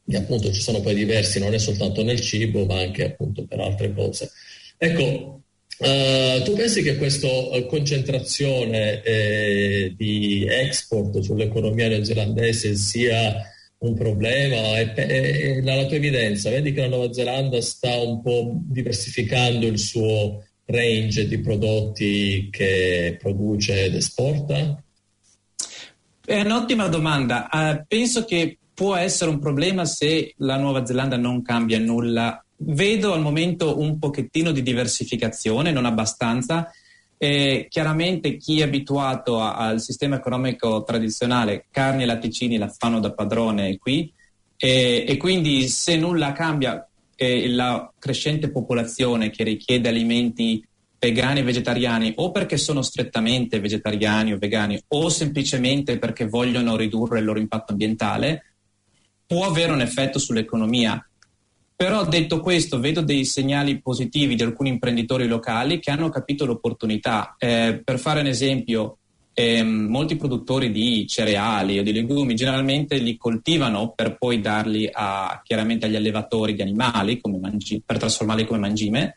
E 0.05 0.17
appunto 0.17 0.53
ci 0.53 0.61
sono 0.61 0.81
poi 0.81 0.95
diversi, 0.95 1.39
non 1.39 1.55
è 1.55 1.59
soltanto 1.59 2.03
nel 2.03 2.21
cibo, 2.21 2.65
ma 2.67 2.81
anche 2.81 3.05
appunto 3.05 3.45
per 3.47 3.61
altre 3.61 3.93
cose. 3.93 4.31
Ecco, 4.77 5.43
Uh, 5.79 6.41
tu 6.45 6.53
pensi 6.55 6.81
che 6.83 6.97
questa 6.97 7.27
uh, 7.27 7.67
concentrazione 7.67 9.03
eh, 9.03 9.93
di 9.97 10.47
export 10.49 11.19
sull'economia 11.19 11.89
neozelandese 11.89 12.77
sia 12.77 13.35
un 13.79 13.95
problema? 13.95 14.79
E, 14.79 14.93
e, 14.95 15.63
la 15.63 15.85
tua 15.87 15.97
evidenza, 15.97 16.51
vedi 16.51 16.73
che 16.73 16.83
la 16.83 16.89
Nuova 16.89 17.13
Zelanda 17.13 17.61
sta 17.61 17.97
un 17.97 18.23
po' 18.23 18.61
diversificando 18.65 19.67
il 19.67 19.79
suo 19.79 20.45
range 20.67 21.27
di 21.27 21.41
prodotti 21.41 22.49
che 22.53 23.17
produce 23.19 23.87
ed 23.87 23.97
esporta? 23.97 24.81
È 26.25 26.41
un'ottima 26.41 26.87
domanda. 26.89 27.49
Uh, 27.51 27.85
penso 27.87 28.25
che 28.25 28.59
può 28.73 28.95
essere 28.95 29.31
un 29.31 29.39
problema 29.39 29.85
se 29.85 30.35
la 30.39 30.57
Nuova 30.57 30.85
Zelanda 30.87 31.17
non 31.17 31.43
cambia 31.43 31.79
nulla. 31.79 32.43
Vedo 32.57 33.13
al 33.13 33.21
momento 33.21 33.79
un 33.81 33.99
pochettino 33.99 34.53
di 34.53 34.63
diversificazione, 34.63 35.73
non 35.73 35.85
abbastanza. 35.85 36.71
Eh, 37.19 37.67
chiaramente 37.69 38.37
chi 38.37 38.61
è 38.61 38.65
abituato 38.65 39.41
a, 39.41 39.57
al 39.57 39.81
sistema 39.81 40.17
economico 40.17 40.83
tradizionale, 40.85 41.67
carni 41.71 42.03
e 42.03 42.07
latticini 42.07 42.57
la 42.57 42.69
fanno 42.69 42.99
da 42.99 43.13
padrone 43.13 43.79
qui 43.79 44.13
eh, 44.65 45.05
e 45.09 45.17
quindi 45.17 45.67
se 45.67 45.97
nulla 45.97 46.31
cambia, 46.31 46.89
eh, 47.17 47.49
la 47.49 47.93
crescente 47.99 48.49
popolazione 48.49 49.31
che 49.31 49.43
richiede 49.43 49.89
alimenti 49.89 50.65
vegani 51.03 51.41
e 51.41 51.43
vegetariani 51.43 52.13
o 52.19 52.31
perché 52.31 52.57
sono 52.57 52.81
strettamente 52.81 53.59
vegetariani 53.59 54.35
o 54.35 54.39
vegani 54.39 54.81
o 54.87 55.09
semplicemente 55.09 55.99
perché 55.99 56.29
vogliono 56.29 56.77
ridurre 56.77 57.19
il 57.19 57.25
loro 57.25 57.41
impatto 57.41 57.73
ambientale, 57.73 58.45
può 59.27 59.45
avere 59.45 59.73
un 59.73 59.81
effetto 59.81 60.21
sull'economia. 60.21 61.05
Però 61.75 62.07
detto 62.07 62.39
questo, 62.39 62.79
vedo 62.79 63.01
dei 63.01 63.25
segnali 63.25 63.81
positivi 63.81 64.37
di 64.37 64.45
alcuni 64.45 64.69
imprenditori 64.69 65.27
locali 65.27 65.81
che 65.81 65.91
hanno 65.91 66.09
capito 66.09 66.47
l'opportunità. 66.47 67.35
Eh, 67.37 67.81
per 67.83 67.99
fare 67.99 68.21
un 68.21 68.27
esempio, 68.27 68.99
eh, 69.35 69.65
molti 69.65 70.15
produttori 70.15 70.71
di 70.71 71.05
cereali 71.09 71.81
o 71.81 71.83
di 71.83 71.93
legumi 71.93 72.37
generalmente 72.37 72.99
li 72.99 73.17
coltivano 73.17 73.91
per 73.91 74.17
poi 74.19 74.41
darli 74.41 74.89
a, 74.93 75.41
chiaramente 75.43 75.87
agli 75.87 75.97
allevatori 75.97 76.55
di 76.55 76.63
animali 76.63 77.21
mangi, 77.41 77.83
per 77.85 77.99
trasformarli 77.99 78.47
come 78.47 78.61
mangime 78.61 79.17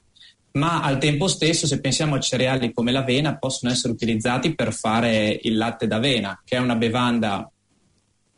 ma 0.56 0.82
al 0.82 0.98
tempo 0.98 1.28
stesso 1.28 1.68
se 1.68 1.80
pensiamo 1.80 2.16
a 2.16 2.20
cereali 2.20 2.72
come 2.72 2.92
l'avena 2.92 3.38
possono 3.38 3.72
essere 3.72 3.94
utilizzati 3.94 4.56
per 4.56 4.74
fare 4.74 5.40
il 5.44 5.58
latte 5.58 5.88
d'avena, 5.88 6.42
che 6.44 6.56
è 6.56 6.60
una 6.60 6.76
bevanda 6.76 7.50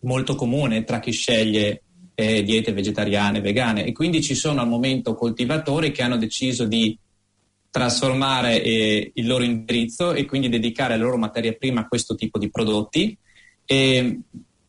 molto 0.01 0.35
comune 0.35 0.83
tra 0.83 0.99
chi 0.99 1.11
sceglie 1.11 1.83
eh, 2.15 2.43
diete 2.43 2.73
vegetariane, 2.73 3.41
vegane 3.41 3.85
e 3.85 3.91
quindi 3.91 4.23
ci 4.23 4.33
sono 4.33 4.61
al 4.61 4.67
momento 4.67 5.13
coltivatori 5.13 5.91
che 5.91 6.01
hanno 6.01 6.17
deciso 6.17 6.65
di 6.65 6.97
trasformare 7.69 8.63
eh, 8.63 9.11
il 9.13 9.27
loro 9.27 9.43
indirizzo 9.43 10.13
e 10.13 10.25
quindi 10.25 10.49
dedicare 10.49 10.97
la 10.97 11.03
loro 11.03 11.17
materia 11.17 11.53
prima 11.53 11.81
a 11.81 11.87
questo 11.87 12.15
tipo 12.15 12.39
di 12.39 12.49
prodotti. 12.49 13.15
E 13.63 14.19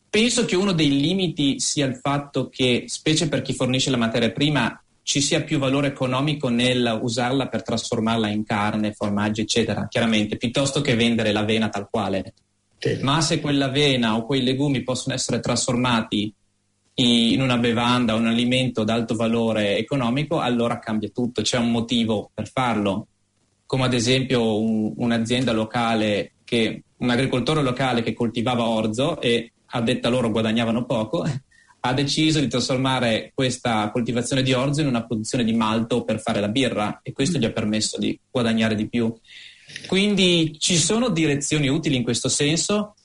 penso 0.07 0.45
che 0.45 0.55
uno 0.55 0.73
dei 0.73 0.99
limiti 0.99 1.59
sia 1.59 1.87
il 1.87 1.95
fatto 1.95 2.49
che, 2.49 2.83
specie 2.85 3.27
per 3.27 3.41
chi 3.41 3.53
fornisce 3.53 3.89
la 3.89 3.97
materia 3.97 4.31
prima, 4.31 4.79
ci 5.09 5.21
sia 5.21 5.41
più 5.41 5.57
valore 5.57 5.87
economico 5.87 6.49
nel 6.49 6.99
usarla 7.01 7.47
per 7.47 7.63
trasformarla 7.63 8.29
in 8.29 8.43
carne, 8.43 8.93
formaggi, 8.93 9.41
eccetera, 9.41 9.87
chiaramente, 9.87 10.37
piuttosto 10.37 10.81
che 10.81 10.93
vendere 10.93 11.31
l'avena 11.31 11.67
tal 11.67 11.89
quale. 11.89 12.35
Sì. 12.77 12.99
Ma 13.01 13.19
se 13.19 13.41
quell'avena 13.41 14.15
o 14.15 14.23
quei 14.23 14.43
legumi 14.43 14.83
possono 14.83 15.15
essere 15.15 15.39
trasformati 15.39 16.31
in 16.93 17.41
una 17.41 17.57
bevanda 17.57 18.13
un 18.13 18.27
alimento 18.27 18.81
ad 18.81 18.89
alto 18.89 19.15
valore 19.15 19.79
economico, 19.79 20.41
allora 20.41 20.77
cambia 20.77 21.09
tutto, 21.09 21.41
c'è 21.41 21.57
un 21.57 21.71
motivo 21.71 22.29
per 22.31 22.47
farlo. 22.47 23.07
Come 23.65 23.85
ad 23.85 23.95
esempio 23.95 24.61
un, 24.61 24.93
un'azienda 24.95 25.53
locale, 25.53 26.33
che, 26.43 26.83
un 26.97 27.09
agricoltore 27.09 27.63
locale 27.63 28.03
che 28.03 28.13
coltivava 28.13 28.67
orzo 28.67 29.19
e 29.19 29.53
a 29.65 29.81
detta 29.81 30.09
loro 30.09 30.29
guadagnavano 30.29 30.85
poco, 30.85 31.25
ha 31.81 31.93
deciso 31.93 32.39
di 32.39 32.47
trasformare 32.47 33.31
questa 33.33 33.89
coltivazione 33.91 34.43
di 34.43 34.53
orzo 34.53 34.81
in 34.81 34.87
una 34.87 35.05
produzione 35.05 35.43
di 35.43 35.53
malto 35.53 36.03
per 36.03 36.19
fare 36.19 36.39
la 36.39 36.49
birra 36.49 36.99
e 37.01 37.13
questo 37.13 37.37
gli 37.37 37.45
ha 37.45 37.51
permesso 37.51 37.97
di 37.97 38.19
guadagnare 38.29 38.75
di 38.75 38.87
più. 38.87 39.13
Quindi 39.87 40.57
ci 40.59 40.77
sono 40.77 41.09
direzioni 41.09 41.67
utili 41.67 41.95
in 41.95 42.03
questo 42.03 42.27
senso, 42.27 42.95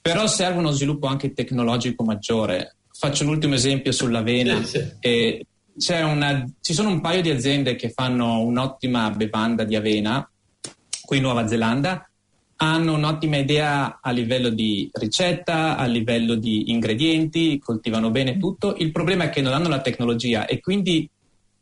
però 0.00 0.26
serve 0.26 0.58
uno 0.58 0.70
sviluppo 0.70 1.06
anche 1.06 1.32
tecnologico 1.32 2.04
maggiore. 2.04 2.76
Faccio 2.92 3.24
l'ultimo 3.24 3.54
esempio 3.54 3.92
sull'avena. 3.92 4.62
Sì, 4.62 4.84
sì. 5.76 5.92
Una, 5.92 6.44
ci 6.60 6.74
sono 6.74 6.90
un 6.90 7.00
paio 7.00 7.22
di 7.22 7.30
aziende 7.30 7.76
che 7.76 7.90
fanno 7.90 8.40
un'ottima 8.40 9.10
bevanda 9.10 9.64
di 9.64 9.74
avena 9.74 10.28
qui 11.02 11.16
in 11.16 11.22
Nuova 11.22 11.48
Zelanda 11.48 12.09
hanno 12.62 12.94
un'ottima 12.94 13.38
idea 13.38 14.00
a 14.02 14.10
livello 14.10 14.50
di 14.50 14.90
ricetta, 14.92 15.78
a 15.78 15.86
livello 15.86 16.34
di 16.34 16.70
ingredienti, 16.70 17.58
coltivano 17.58 18.10
bene 18.10 18.36
tutto. 18.36 18.76
Il 18.76 18.92
problema 18.92 19.24
è 19.24 19.30
che 19.30 19.40
non 19.40 19.54
hanno 19.54 19.68
la 19.68 19.80
tecnologia 19.80 20.44
e 20.44 20.60
quindi 20.60 21.08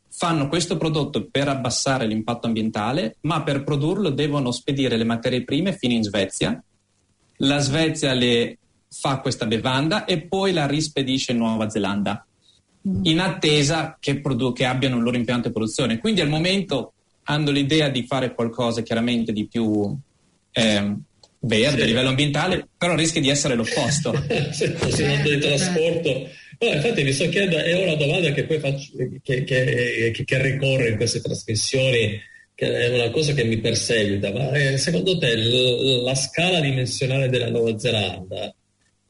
fanno 0.09 0.49
questo 0.49 0.75
prodotto 0.75 1.29
per 1.31 1.47
abbassare 1.47 2.05
l'impatto 2.05 2.47
ambientale, 2.47 3.15
ma 3.21 3.43
per 3.43 3.63
produrlo 3.63 4.09
devono 4.09 4.51
spedire 4.51 4.97
le 4.97 5.05
materie 5.05 5.45
prime 5.45 5.71
fino 5.71 5.93
in 5.93 6.03
Svezia. 6.03 6.61
La 7.37 7.59
Svezia 7.59 8.11
le 8.13 8.57
fa 8.89 9.19
questa 9.19 9.45
bevanda 9.45 10.03
e 10.03 10.23
poi 10.23 10.51
la 10.51 10.67
rispedisce 10.67 11.31
in 11.31 11.37
Nuova 11.37 11.69
Zelanda 11.69 12.25
mm. 12.85 13.05
in 13.05 13.21
attesa 13.21 13.95
che, 13.97 14.19
produ- 14.19 14.53
che 14.53 14.65
abbiano 14.65 14.97
il 14.97 15.03
loro 15.03 15.15
impianto 15.15 15.47
di 15.47 15.53
produzione. 15.53 15.97
Quindi 15.99 16.19
al 16.19 16.27
momento 16.27 16.91
hanno 17.23 17.51
l'idea 17.51 17.87
di 17.87 18.03
fare 18.05 18.33
qualcosa 18.33 18.81
chiaramente 18.81 19.31
di 19.31 19.47
più 19.47 19.97
eh, 20.51 20.95
verde 21.39 21.77
sì. 21.77 21.81
a 21.81 21.85
livello 21.85 22.09
ambientale, 22.09 22.67
però 22.77 22.95
rischia 22.95 23.21
di 23.21 23.29
essere 23.29 23.55
l'opposto. 23.55 24.13
Se 24.51 24.69
fosse 24.71 25.03
un 25.03 25.21
di 25.21 25.37
trasporto. 25.39 26.29
No, 26.61 26.73
infatti 26.73 27.03
mi 27.03 27.13
sto 27.13 27.29
chiedendo, 27.29 27.57
è 27.57 27.81
una 27.81 27.95
domanda 27.95 28.31
che 28.33 28.43
poi 28.43 28.59
faccio, 28.59 28.91
che, 29.23 29.43
che, 29.43 30.11
che, 30.11 30.23
che 30.25 30.41
ricorre 30.41 30.89
in 30.89 30.97
queste 30.97 31.21
trasmissioni, 31.21 32.19
che 32.53 32.77
è 32.77 32.89
una 32.89 33.09
cosa 33.11 33.33
che 33.33 33.45
mi 33.45 33.59
perseguita, 33.59 34.31
ma 34.33 34.51
eh, 34.51 34.77
secondo 34.77 35.17
te 35.17 35.37
l- 35.37 36.03
la 36.03 36.15
scala 36.15 36.59
dimensionale 36.59 37.29
della 37.29 37.49
Nuova 37.49 37.79
Zelanda, 37.79 38.53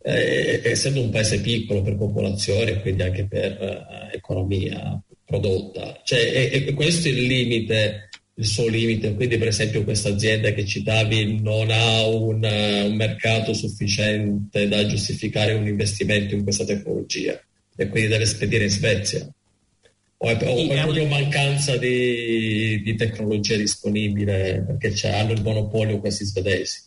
eh, 0.03 0.61
essendo 0.63 1.01
un 1.01 1.09
paese 1.09 1.41
piccolo 1.41 1.81
per 1.81 1.97
popolazione 1.97 2.71
e 2.71 2.81
quindi 2.81 3.01
anche 3.01 3.25
per 3.25 3.51
eh, 3.59 4.15
economia 4.15 5.01
prodotta, 5.25 6.01
cioè 6.03 6.31
è, 6.31 6.65
è 6.65 6.73
questo 6.73 7.07
il 7.07 7.23
limite 7.23 8.08
il 8.39 8.45
suo 8.45 8.67
limite. 8.67 9.13
Quindi, 9.13 9.37
per 9.37 9.49
esempio, 9.49 9.83
questa 9.83 10.09
azienda 10.09 10.51
che 10.51 10.65
citavi 10.65 11.41
non 11.41 11.69
ha 11.69 12.07
un, 12.07 12.43
un, 12.43 12.95
mercato 12.95 13.53
sufficiente 13.53 14.67
da 14.67 14.85
giustificare 14.85 15.53
un 15.53 15.67
investimento 15.67 16.33
in 16.33 16.43
questa 16.43 16.63
tecnologia 16.63 17.39
e 17.75 17.87
quindi 17.87 18.09
deve 18.09 18.25
spedire 18.25 18.63
in 18.63 18.69
Svezia. 18.69 19.29
O 20.21 20.27
è 20.27 20.37
proprio 20.37 21.05
mancanza 21.05 21.77
di, 21.77 22.81
di, 22.81 22.95
tecnologia 22.95 23.55
disponibile 23.55 24.65
perché 24.67 25.07
hanno 25.07 25.31
il 25.31 25.41
monopolio 25.41 25.99
questi 25.99 26.25
svedesi. 26.25 26.81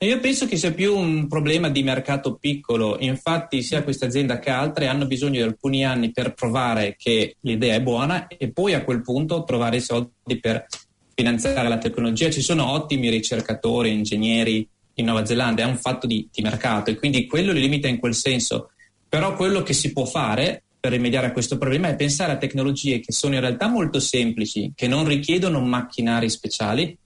Io 0.00 0.20
penso 0.20 0.46
che 0.46 0.58
sia 0.58 0.74
più 0.74 0.94
un 0.94 1.26
problema 1.26 1.70
di 1.70 1.82
mercato 1.82 2.34
piccolo, 2.34 2.98
infatti 3.00 3.62
sia 3.62 3.82
questa 3.82 4.04
azienda 4.04 4.38
che 4.38 4.50
altre 4.50 4.88
hanno 4.88 5.06
bisogno 5.06 5.40
di 5.40 5.40
alcuni 5.40 5.86
anni 5.86 6.12
per 6.12 6.34
provare 6.34 6.96
che 6.98 7.36
l'idea 7.40 7.76
è 7.76 7.80
buona 7.80 8.26
e 8.26 8.52
poi 8.52 8.74
a 8.74 8.84
quel 8.84 9.00
punto 9.00 9.42
trovare 9.44 9.76
i 9.76 9.80
soldi 9.80 10.38
per 10.38 10.66
finanziare 11.14 11.66
la 11.66 11.78
tecnologia. 11.78 12.28
Ci 12.28 12.42
sono 12.42 12.70
ottimi 12.72 13.08
ricercatori, 13.08 13.90
ingegneri 13.90 14.68
in 14.96 15.06
Nuova 15.06 15.24
Zelanda, 15.24 15.62
è 15.62 15.66
un 15.66 15.78
fatto 15.78 16.06
di, 16.06 16.28
di 16.30 16.42
mercato 16.42 16.90
e 16.90 16.96
quindi 16.96 17.26
quello 17.26 17.52
li 17.52 17.60
limita 17.60 17.88
in 17.88 17.98
quel 17.98 18.14
senso. 18.14 18.72
Però 19.08 19.34
quello 19.34 19.62
che 19.62 19.72
si 19.72 19.92
può 19.92 20.04
fare 20.04 20.62
per 20.78 20.92
rimediare 20.92 21.28
a 21.28 21.32
questo 21.32 21.56
problema 21.56 21.88
è 21.88 21.96
pensare 21.96 22.32
a 22.32 22.36
tecnologie 22.36 23.00
che 23.00 23.12
sono 23.12 23.34
in 23.34 23.40
realtà 23.40 23.66
molto 23.66 23.98
semplici, 23.98 24.72
che 24.74 24.88
non 24.88 25.06
richiedono 25.06 25.58
macchinari 25.60 26.28
speciali, 26.28 26.96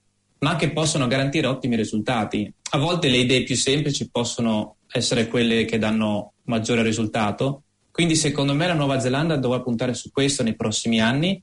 ma 0.40 0.56
che 0.56 0.70
possono 0.70 1.06
garantire 1.06 1.46
ottimi 1.46 1.76
risultati. 1.76 2.52
A 2.70 2.78
volte 2.78 3.08
le 3.08 3.18
idee 3.18 3.42
più 3.42 3.56
semplici 3.56 4.08
possono 4.10 4.76
essere 4.90 5.28
quelle 5.28 5.64
che 5.64 5.78
danno 5.78 6.34
maggiore 6.44 6.82
risultato, 6.82 7.64
quindi 7.90 8.16
secondo 8.16 8.54
me 8.54 8.66
la 8.66 8.74
Nuova 8.74 8.98
Zelanda 9.00 9.36
dovrà 9.36 9.60
puntare 9.60 9.94
su 9.94 10.10
questo 10.10 10.42
nei 10.42 10.56
prossimi 10.56 11.00
anni, 11.00 11.42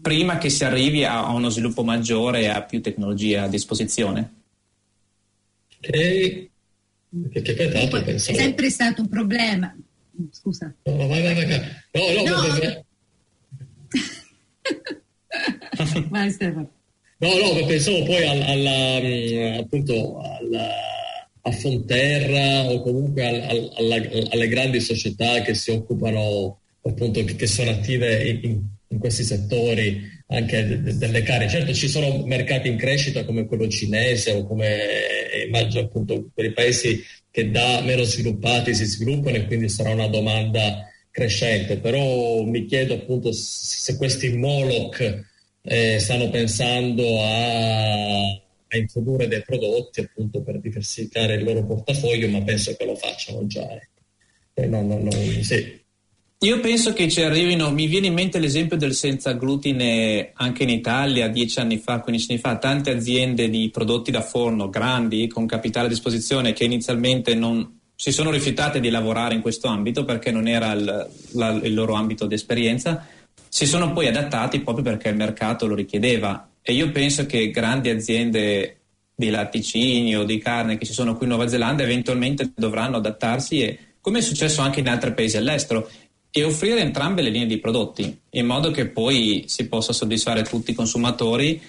prima 0.00 0.38
che 0.38 0.48
si 0.48 0.64
arrivi 0.64 1.04
a 1.04 1.30
uno 1.30 1.48
sviluppo 1.48 1.84
maggiore 1.84 2.40
e 2.40 2.48
a 2.48 2.62
più 2.62 2.80
tecnologie 2.80 3.38
a 3.38 3.48
disposizione. 3.48 4.34
Ok, 5.76 5.90
che 5.90 6.50
poi 7.42 7.70
tanto 7.70 8.02
pensavo... 8.02 8.38
È 8.38 8.40
sempre 8.40 8.70
stato 8.70 9.02
un 9.02 9.08
problema. 9.08 9.76
Scusa. 10.30 10.72
No, 10.84 10.96
vai, 11.06 11.22
vai, 11.22 11.34
vai. 11.34 12.24
No, 12.24 12.30
no, 12.30 12.46
no. 12.46 12.84
vai 16.08 16.30
Stefano. 16.30 16.70
No, 17.20 17.28
no, 17.36 17.66
pensavo 17.66 18.02
poi 18.04 18.24
alla, 18.24 18.46
alla 18.46 19.00
mm, 19.02 19.58
appunto 19.58 20.20
alla, 20.20 20.68
a 21.42 21.50
Fonterra 21.50 22.70
o 22.70 22.80
comunque 22.80 23.26
alla, 23.26 23.46
alla, 23.76 24.08
alle 24.30 24.48
grandi 24.48 24.80
società 24.80 25.42
che 25.42 25.52
si 25.52 25.70
occupano 25.70 26.60
appunto 26.82 27.22
che 27.22 27.46
sono 27.46 27.72
attive 27.72 28.26
in, 28.26 28.62
in 28.88 28.98
questi 28.98 29.22
settori 29.22 30.00
anche 30.28 30.66
de, 30.66 30.80
de, 30.80 30.96
delle 30.96 31.20
care. 31.20 31.46
Certo 31.46 31.74
ci 31.74 31.88
sono 31.88 32.24
mercati 32.24 32.68
in 32.68 32.78
crescita 32.78 33.26
come 33.26 33.44
quello 33.44 33.68
cinese 33.68 34.32
o 34.32 34.46
come 34.46 34.78
immagino 35.46 35.84
appunto 35.84 36.30
per 36.34 36.46
i 36.46 36.52
paesi 36.52 37.04
che 37.30 37.50
da 37.50 37.82
meno 37.82 38.02
sviluppati 38.02 38.74
si 38.74 38.86
sviluppano 38.86 39.36
e 39.36 39.44
quindi 39.44 39.68
sarà 39.68 39.90
una 39.90 40.08
domanda 40.08 40.90
crescente, 41.10 41.76
però 41.76 42.44
mi 42.44 42.64
chiedo 42.64 42.94
appunto 42.94 43.30
se 43.32 43.96
questi 43.98 44.30
Moloch 44.30 45.28
eh, 45.62 45.98
stanno 45.98 46.30
pensando 46.30 47.02
a, 47.22 48.30
a, 48.30 48.76
introdurre 48.76 49.28
dei 49.28 49.42
prodotti 49.42 50.00
appunto 50.00 50.42
per 50.42 50.60
diversificare 50.60 51.34
il 51.34 51.44
loro 51.44 51.64
portafoglio, 51.64 52.28
ma 52.28 52.42
penso 52.42 52.74
che 52.76 52.84
lo 52.84 52.94
facciano 52.94 53.46
già. 53.46 53.66
Eh, 54.54 54.66
no, 54.66 54.82
no, 54.82 54.98
no, 54.98 55.10
sì. 55.10 55.78
Io 56.42 56.58
penso 56.60 56.94
che 56.94 57.06
ci 57.10 57.20
arrivino, 57.20 57.70
mi 57.70 57.86
viene 57.86 58.06
in 58.06 58.14
mente 58.14 58.38
l'esempio 58.38 58.78
del 58.78 58.94
senza 58.94 59.32
glutine 59.32 60.30
anche 60.32 60.62
in 60.62 60.70
Italia 60.70 61.28
dieci 61.28 61.60
anni 61.60 61.76
fa, 61.76 62.00
15 62.00 62.30
anni 62.30 62.40
fa, 62.40 62.56
tante 62.56 62.90
aziende 62.90 63.50
di 63.50 63.68
prodotti 63.70 64.10
da 64.10 64.22
forno 64.22 64.70
grandi 64.70 65.28
con 65.28 65.44
capitale 65.44 65.84
a 65.84 65.90
disposizione 65.90 66.54
che 66.54 66.64
inizialmente 66.64 67.34
non 67.34 67.78
si 67.94 68.10
sono 68.10 68.30
rifiutate 68.30 68.80
di 68.80 68.88
lavorare 68.88 69.34
in 69.34 69.42
questo 69.42 69.68
ambito 69.68 70.06
perché 70.06 70.30
non 70.30 70.48
era 70.48 70.72
il, 70.72 71.10
la, 71.32 71.50
il 71.50 71.74
loro 71.74 71.92
ambito 71.92 72.24
di 72.24 72.32
esperienza, 72.32 73.06
si 73.50 73.66
sono 73.66 73.92
poi 73.92 74.06
adattati 74.06 74.60
proprio 74.60 74.84
perché 74.84 75.08
il 75.08 75.16
mercato 75.16 75.66
lo 75.66 75.74
richiedeva. 75.74 76.48
E 76.62 76.72
io 76.72 76.92
penso 76.92 77.26
che 77.26 77.50
grandi 77.50 77.90
aziende 77.90 78.76
di 79.12 79.28
latticini 79.28 80.16
o 80.16 80.22
di 80.22 80.38
carne 80.38 80.78
che 80.78 80.86
ci 80.86 80.92
sono 80.92 81.14
qui 81.14 81.26
in 81.26 81.32
Nuova 81.32 81.48
Zelanda 81.48 81.82
eventualmente 81.82 82.52
dovranno 82.54 82.98
adattarsi 82.98 83.60
e 83.60 83.78
come 84.00 84.20
è 84.20 84.22
successo 84.22 84.62
anche 84.62 84.80
in 84.80 84.88
altri 84.88 85.12
paesi 85.12 85.36
all'estero 85.36 85.90
e 86.30 86.44
offrire 86.44 86.80
entrambe 86.80 87.20
le 87.22 87.28
linee 87.28 87.48
di 87.48 87.58
prodotti 87.58 88.18
in 88.30 88.46
modo 88.46 88.70
che 88.70 88.86
poi 88.86 89.44
si 89.46 89.66
possa 89.66 89.92
soddisfare 89.92 90.42
tutti 90.42 90.70
i 90.70 90.74
consumatori 90.74 91.60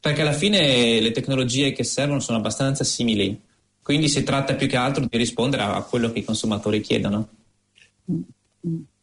perché 0.00 0.20
alla 0.20 0.32
fine 0.32 1.00
le 1.00 1.12
tecnologie 1.12 1.72
che 1.72 1.84
servono 1.84 2.18
sono 2.18 2.38
abbastanza 2.38 2.82
simili. 2.82 3.40
Quindi 3.80 4.08
si 4.08 4.24
tratta 4.24 4.54
più 4.54 4.66
che 4.66 4.76
altro 4.76 5.06
di 5.08 5.16
rispondere 5.16 5.62
a 5.62 5.82
quello 5.82 6.10
che 6.10 6.18
i 6.18 6.24
consumatori 6.24 6.80
chiedono. 6.80 7.28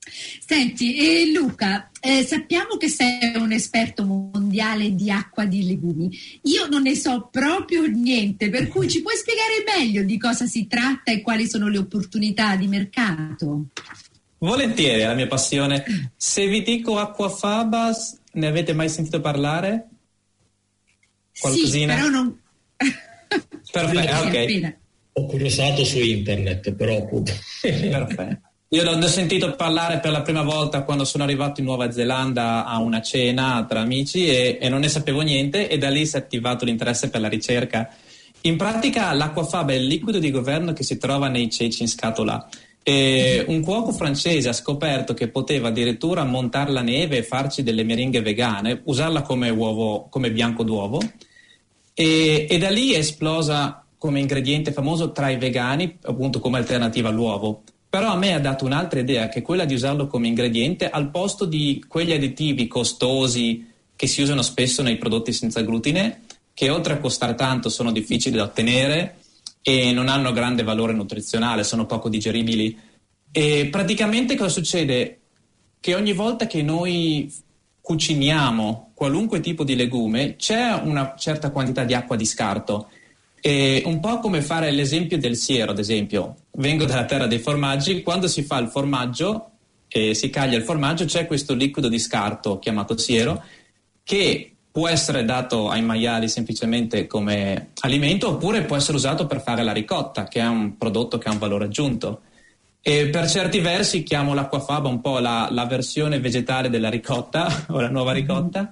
Senti, 0.09 0.95
eh, 0.97 1.31
Luca, 1.31 1.89
eh, 1.99 2.23
sappiamo 2.23 2.77
che 2.77 2.89
sei 2.89 3.35
un 3.35 3.51
esperto 3.51 4.03
mondiale 4.03 4.95
di 4.95 5.11
acqua 5.11 5.45
di 5.45 5.65
legumi. 5.65 6.09
Io 6.43 6.67
non 6.67 6.83
ne 6.83 6.95
so 6.95 7.29
proprio 7.31 7.85
niente, 7.85 8.49
per 8.49 8.67
cui 8.67 8.89
ci 8.89 9.01
puoi 9.01 9.15
spiegare 9.15 9.63
meglio 9.77 10.03
di 10.03 10.17
cosa 10.17 10.45
si 10.45 10.67
tratta 10.67 11.11
e 11.11 11.21
quali 11.21 11.47
sono 11.47 11.67
le 11.67 11.77
opportunità 11.77 12.55
di 12.55 12.67
mercato? 12.67 13.65
Volentieri, 14.39 15.01
è 15.01 15.05
la 15.05 15.13
mia 15.13 15.27
passione. 15.27 16.11
Se 16.15 16.47
vi 16.47 16.61
dico 16.61 16.97
acquafabas, 16.97 18.19
ne 18.33 18.47
avete 18.47 18.73
mai 18.73 18.89
sentito 18.89 19.19
parlare? 19.19 19.87
Qualcosina? 21.37 21.93
Sì, 21.93 21.99
però 21.99 22.09
non... 22.09 22.39
Perfetto, 23.71 24.15
ok. 24.15 24.75
Ho 25.13 25.25
curiosato 25.25 25.83
su 25.83 25.99
internet, 25.99 26.73
però. 26.73 27.07
Perfetto. 27.61 28.48
Io 28.71 28.83
ne 28.83 29.03
ho 29.03 29.07
sentito 29.07 29.55
parlare 29.55 29.97
per 29.99 30.11
la 30.11 30.21
prima 30.21 30.43
volta 30.43 30.83
quando 30.83 31.03
sono 31.03 31.23
arrivato 31.23 31.59
in 31.59 31.65
Nuova 31.65 31.91
Zelanda 31.91 32.65
a 32.65 32.77
una 32.77 33.01
cena 33.01 33.65
tra 33.67 33.79
amici 33.79 34.27
e, 34.27 34.59
e 34.61 34.69
non 34.69 34.81
ne 34.81 34.89
sapevo 34.89 35.21
niente 35.21 35.67
e 35.67 35.79
da 35.79 35.89
lì 35.89 36.05
si 36.05 36.15
è 36.15 36.19
attivato 36.19 36.65
l'interesse 36.65 37.09
per 37.09 37.19
la 37.19 37.27
ricerca. 37.29 37.89
In 38.41 38.57
pratica 38.57 39.11
l'acquafaba 39.13 39.71
è 39.71 39.75
il 39.75 39.87
liquido 39.87 40.19
di 40.19 40.29
governo 40.29 40.73
che 40.73 40.83
si 40.83 40.99
trova 40.99 41.29
nei 41.29 41.49
ceci 41.49 41.81
in 41.81 41.87
scatola 41.87 42.47
e 42.83 43.43
un 43.47 43.61
cuoco 43.61 43.91
francese 43.91 44.49
ha 44.49 44.53
scoperto 44.53 45.15
che 45.15 45.29
poteva 45.29 45.69
addirittura 45.69 46.23
montare 46.23 46.69
la 46.69 46.83
neve 46.83 47.17
e 47.17 47.23
farci 47.23 47.63
delle 47.63 47.83
meringhe 47.83 48.21
vegane, 48.21 48.81
usarla 48.83 49.23
come, 49.23 49.49
uovo, 49.49 50.07
come 50.11 50.31
bianco 50.31 50.61
d'uovo. 50.61 51.01
E, 51.95 52.45
e, 52.47 52.57
da 52.59 52.69
lì 52.69 52.91
è 52.91 52.99
esplosa 52.99 53.83
come 53.97 54.19
ingrediente 54.19 54.71
famoso 54.71 55.11
tra 55.11 55.31
i 55.31 55.37
vegani, 55.37 55.97
appunto 56.03 56.39
come 56.39 56.59
alternativa 56.59 57.09
all'uovo. 57.09 57.63
Però 57.89 58.11
a 58.11 58.17
me 58.17 58.33
ha 58.33 58.39
dato 58.39 58.65
un'altra 58.65 58.99
idea, 58.99 59.29
che 59.29 59.39
è 59.39 59.41
quella 59.41 59.65
di 59.65 59.73
usarlo 59.73 60.05
come 60.05 60.27
ingrediente 60.27 60.89
al 60.89 61.09
posto 61.09 61.45
di 61.45 61.83
quegli 61.87 62.11
additivi 62.11 62.67
costosi 62.67 63.67
che 63.95 64.05
si 64.05 64.21
usano 64.21 64.43
spesso 64.43 64.83
nei 64.83 64.97
prodotti 64.97 65.33
senza 65.33 65.61
glutine, 65.61 66.21
che 66.53 66.69
oltre 66.69 66.93
a 66.93 66.99
costare 66.99 67.33
tanto 67.33 67.69
sono 67.69 67.91
difficili 67.91 68.37
da 68.37 68.43
ottenere 68.43 69.17
e 69.61 69.91
non 69.91 70.07
hanno 70.07 70.31
grande 70.31 70.63
valore 70.63 70.93
nutrizionale, 70.93 71.63
sono 71.63 71.85
poco 71.85 72.09
digeribili. 72.09 72.77
E 73.31 73.67
praticamente 73.71 74.35
cosa 74.35 74.49
succede? 74.49 75.19
Che 75.79 75.95
ogni 75.95 76.13
volta 76.13 76.47
che 76.47 76.61
noi 76.61 77.33
cuciniamo 77.81 78.91
qualunque 78.93 79.39
tipo 79.39 79.63
di 79.63 79.75
legume 79.75 80.35
c'è 80.35 80.73
una 80.73 81.15
certa 81.17 81.49
quantità 81.49 81.85
di 81.85 81.95
acqua 81.95 82.15
di 82.15 82.25
scarto. 82.25 82.89
E 83.41 83.83
un 83.85 83.99
po' 83.99 84.19
come 84.19 84.41
fare 84.41 84.71
l'esempio 84.71 85.17
del 85.17 85.35
siero, 85.35 85.71
ad 85.71 85.79
esempio. 85.79 86.35
Vengo 86.51 86.85
dalla 86.85 87.05
terra 87.05 87.27
dei 87.27 87.39
formaggi, 87.39 88.01
quando 88.01 88.27
si 88.27 88.43
fa 88.43 88.57
il 88.57 88.67
formaggio 88.67 89.51
e 89.87 90.13
si 90.13 90.29
caglia 90.29 90.57
il 90.57 90.63
formaggio, 90.63 91.05
c'è 91.05 91.25
questo 91.25 91.53
liquido 91.53 91.87
di 91.87 91.99
scarto 91.99 92.59
chiamato 92.59 92.97
siero 92.97 93.43
che 94.03 94.53
può 94.71 94.87
essere 94.87 95.25
dato 95.25 95.69
ai 95.69 95.81
maiali 95.81 96.27
semplicemente 96.27 97.07
come 97.07 97.71
alimento 97.81 98.29
oppure 98.29 98.63
può 98.63 98.75
essere 98.75 98.97
usato 98.97 99.25
per 99.25 99.41
fare 99.41 99.63
la 99.63 99.73
ricotta, 99.73 100.25
che 100.25 100.39
è 100.39 100.47
un 100.47 100.77
prodotto 100.77 101.17
che 101.17 101.27
ha 101.27 101.31
un 101.31 101.37
valore 101.37 101.65
aggiunto. 101.65 102.21
E 102.81 103.09
per 103.09 103.29
certi 103.29 103.59
versi 103.59 104.03
chiamo 104.03 104.33
l'acquafaba 104.33 104.87
un 104.87 105.01
po' 105.01 105.19
la, 105.19 105.49
la 105.51 105.65
versione 105.65 106.19
vegetale 106.19 106.69
della 106.69 106.89
ricotta 106.89 107.47
o 107.69 107.81
la 107.81 107.89
nuova 107.89 108.13
ricotta. 108.13 108.71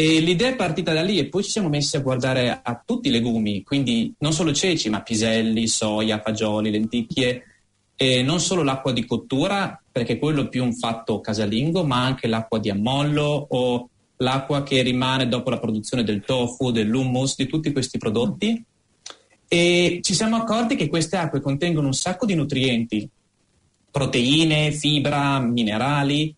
E 0.00 0.20
l'idea 0.20 0.50
è 0.50 0.54
partita 0.54 0.92
da 0.92 1.02
lì 1.02 1.18
e 1.18 1.26
poi 1.26 1.42
ci 1.42 1.50
siamo 1.50 1.68
messi 1.68 1.96
a 1.96 2.00
guardare 2.00 2.60
a 2.62 2.80
tutti 2.86 3.08
i 3.08 3.10
legumi, 3.10 3.64
quindi 3.64 4.14
non 4.18 4.32
solo 4.32 4.52
ceci, 4.52 4.88
ma 4.88 5.02
piselli, 5.02 5.66
soia, 5.66 6.20
fagioli, 6.20 6.70
lenticchie, 6.70 7.42
e 7.96 8.22
non 8.22 8.38
solo 8.38 8.62
l'acqua 8.62 8.92
di 8.92 9.04
cottura, 9.04 9.82
perché 9.90 10.16
quello 10.20 10.42
è 10.42 10.48
più 10.48 10.62
un 10.62 10.72
fatto 10.72 11.20
casalingo, 11.20 11.82
ma 11.82 12.04
anche 12.04 12.28
l'acqua 12.28 12.60
di 12.60 12.70
ammollo 12.70 13.46
o 13.48 13.88
l'acqua 14.18 14.62
che 14.62 14.82
rimane 14.82 15.26
dopo 15.26 15.50
la 15.50 15.58
produzione 15.58 16.04
del 16.04 16.22
tofu, 16.24 16.70
dell'hummus, 16.70 17.34
di 17.34 17.48
tutti 17.48 17.72
questi 17.72 17.98
prodotti. 17.98 18.64
E 19.48 19.98
ci 20.00 20.14
siamo 20.14 20.36
accorti 20.36 20.76
che 20.76 20.86
queste 20.86 21.16
acque 21.16 21.40
contengono 21.40 21.88
un 21.88 21.92
sacco 21.92 22.24
di 22.24 22.36
nutrienti, 22.36 23.08
proteine, 23.90 24.70
fibra, 24.70 25.40
minerali 25.40 26.32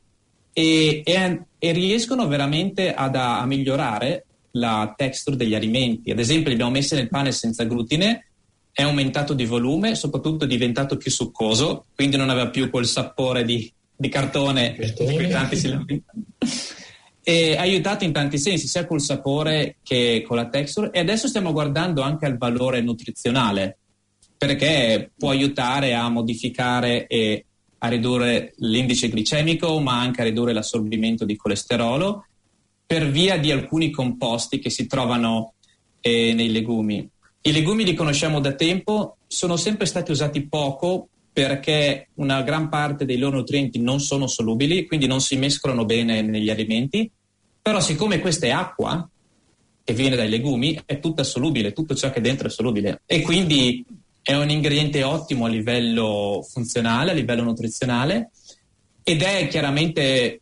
e, 0.51 1.03
e, 1.05 1.43
e 1.63 1.73
riescono 1.73 2.27
veramente 2.27 2.93
ad, 2.93 3.15
a, 3.15 3.41
a 3.41 3.47
migliorare 3.47 4.25
la 4.53 4.93
texture 4.97 5.37
degli 5.37 5.55
alimenti. 5.55 6.11
Ad 6.11 6.19
esempio, 6.19 6.49
li 6.49 6.55
abbiamo 6.55 6.73
messi 6.73 6.95
nel 6.95 7.09
pane 7.09 7.31
senza 7.31 7.65
glutine 7.65 8.25
è 8.73 8.83
aumentato 8.83 9.35
di 9.35 9.45
volume, 9.45 9.95
soprattutto 9.95 10.45
è 10.45 10.49
diventato 10.49 10.97
più 10.97 11.11
succoso, 11.11 11.87
quindi 11.95 12.17
non 12.17 12.31
aveva 12.31 12.49
più 12.49 12.71
quel 12.71 12.87
sapore 12.87 13.45
di, 13.45 13.71
di 13.95 14.09
cartone, 14.09 14.77
di 14.79 15.29
tanti 15.29 15.57
si 15.57 16.03
E 17.23 17.57
ha 17.57 17.61
aiutato 17.61 18.05
in 18.05 18.13
tanti 18.13 18.39
sensi, 18.39 18.67
sia 18.67 18.87
col 18.87 19.03
sapore 19.03 19.77
che 19.83 20.25
con 20.27 20.37
la 20.37 20.49
texture. 20.49 20.91
E 20.93 21.01
adesso 21.01 21.29
stiamo 21.29 21.53
guardando 21.53 22.01
anche 22.01 22.25
al 22.25 22.39
valore 22.39 22.81
nutrizionale, 22.81 23.79
perché 24.39 25.11
può 25.19 25.29
aiutare 25.29 25.95
a 25.95 26.09
modificare 26.09 27.07
e 27.07 27.45
a 27.83 27.89
ridurre 27.89 28.53
l'indice 28.59 29.09
glicemico, 29.09 29.79
ma 29.81 29.99
anche 29.99 30.21
a 30.21 30.25
ridurre 30.25 30.53
l'assorbimento 30.53 31.25
di 31.25 31.37
colesterolo 31.37 32.27
per 32.87 33.09
via 33.09 33.39
di 33.39 33.51
alcuni 33.51 33.91
composti 33.91 34.59
che 34.59 34.69
si 34.69 34.87
trovano 34.87 35.55
eh, 36.01 36.33
nei 36.35 36.51
legumi. 36.51 37.09
I 37.43 37.53
legumi 37.53 37.85
li 37.85 37.95
conosciamo 37.95 38.41
da 38.41 38.53
tempo, 38.55 39.17
sono 39.27 39.57
sempre 39.57 39.87
stati 39.87 40.11
usati 40.11 40.47
poco 40.47 41.09
perché 41.33 42.09
una 42.15 42.43
gran 42.43 42.69
parte 42.69 43.05
dei 43.05 43.17
loro 43.17 43.37
nutrienti 43.37 43.79
non 43.79 44.01
sono 44.01 44.27
solubili, 44.27 44.87
quindi 44.87 45.07
non 45.07 45.21
si 45.21 45.37
mescolano 45.37 45.85
bene 45.85 46.21
negli 46.21 46.51
alimenti, 46.51 47.11
però 47.63 47.81
siccome 47.81 48.19
questa 48.19 48.47
è 48.47 48.51
acqua 48.51 49.09
che 49.83 49.95
viene 49.95 50.17
dai 50.17 50.29
legumi, 50.29 50.79
è 50.85 50.99
tutta 51.01 51.23
solubile, 51.23 51.73
tutto 51.73 51.95
ciò 51.95 52.11
che 52.11 52.19
è 52.19 52.23
dentro 52.23 52.49
è 52.49 52.51
solubile 52.51 53.03
e 53.07 53.23
quindi 53.23 53.85
è 54.31 54.37
un 54.37 54.49
ingrediente 54.49 55.03
ottimo 55.03 55.47
a 55.47 55.49
livello 55.49 56.47
funzionale, 56.49 57.11
a 57.11 57.15
livello 57.15 57.43
nutrizionale 57.43 58.31
ed 59.03 59.23
è 59.23 59.49
chiaramente 59.49 60.41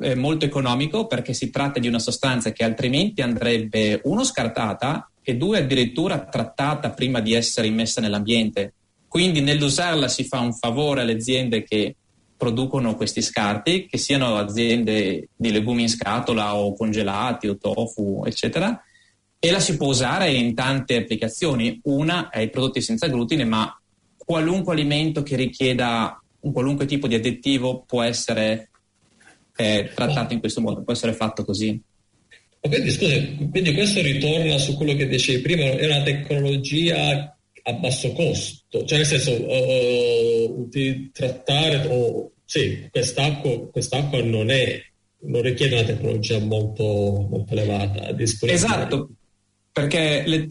eh, 0.00 0.14
molto 0.14 0.44
economico 0.44 1.08
perché 1.08 1.34
si 1.34 1.50
tratta 1.50 1.80
di 1.80 1.88
una 1.88 1.98
sostanza 1.98 2.52
che 2.52 2.62
altrimenti 2.62 3.20
andrebbe 3.20 4.00
uno 4.04 4.22
scartata 4.22 5.10
e 5.22 5.36
due 5.36 5.58
addirittura 5.58 6.24
trattata 6.24 6.90
prima 6.90 7.20
di 7.20 7.32
essere 7.32 7.66
immessa 7.66 8.00
nell'ambiente. 8.00 8.74
Quindi 9.08 9.40
nell'usarla 9.40 10.06
si 10.06 10.22
fa 10.22 10.38
un 10.38 10.54
favore 10.54 11.00
alle 11.00 11.14
aziende 11.14 11.64
che 11.64 11.96
producono 12.36 12.94
questi 12.94 13.22
scarti, 13.22 13.86
che 13.86 13.98
siano 13.98 14.36
aziende 14.36 15.30
di 15.34 15.50
legumi 15.50 15.82
in 15.82 15.88
scatola 15.88 16.54
o 16.54 16.74
congelati 16.74 17.48
o 17.48 17.58
tofu, 17.58 18.22
eccetera, 18.24 18.80
e 19.42 19.50
la 19.50 19.58
si 19.58 19.76
può 19.76 19.88
usare 19.88 20.30
in 20.32 20.54
tante 20.54 20.96
applicazioni. 20.96 21.80
Una 21.84 22.28
è 22.28 22.40
i 22.40 22.50
prodotti 22.50 22.82
senza 22.82 23.08
glutine, 23.08 23.44
ma 23.44 23.74
qualunque 24.16 24.74
alimento 24.74 25.22
che 25.22 25.34
richieda 25.34 26.22
un 26.40 26.52
qualunque 26.52 26.84
tipo 26.84 27.08
di 27.08 27.14
additivo 27.14 27.82
può 27.86 28.02
essere 28.02 28.68
eh, 29.56 29.90
trattato 29.94 30.34
in 30.34 30.40
questo 30.40 30.60
modo, 30.60 30.82
può 30.82 30.92
essere 30.92 31.14
fatto 31.14 31.44
così. 31.44 31.80
Quindi, 32.60 32.90
scusi, 32.90 33.48
quindi 33.50 33.72
questo 33.72 34.02
ritorna 34.02 34.58
su 34.58 34.76
quello 34.76 34.94
che 34.94 35.08
dicevi 35.08 35.40
prima, 35.40 35.62
è 35.62 35.86
una 35.86 36.02
tecnologia 36.02 37.34
a 37.62 37.72
basso 37.72 38.12
costo, 38.12 38.84
cioè 38.84 38.98
nel 38.98 39.06
senso 39.06 39.32
uh, 39.32 40.68
trattare 41.12 41.86
o 41.88 42.32
sì, 42.44 42.88
quest'acqua, 42.90 43.70
quest'acqua 43.70 44.22
non, 44.22 44.50
è, 44.50 44.82
non 45.20 45.40
richiede 45.40 45.76
una 45.76 45.84
tecnologia 45.84 46.38
molto, 46.38 46.84
molto 47.30 47.52
elevata. 47.52 48.14
Esatto, 48.18 49.10
perché 49.80 50.24
le, 50.26 50.46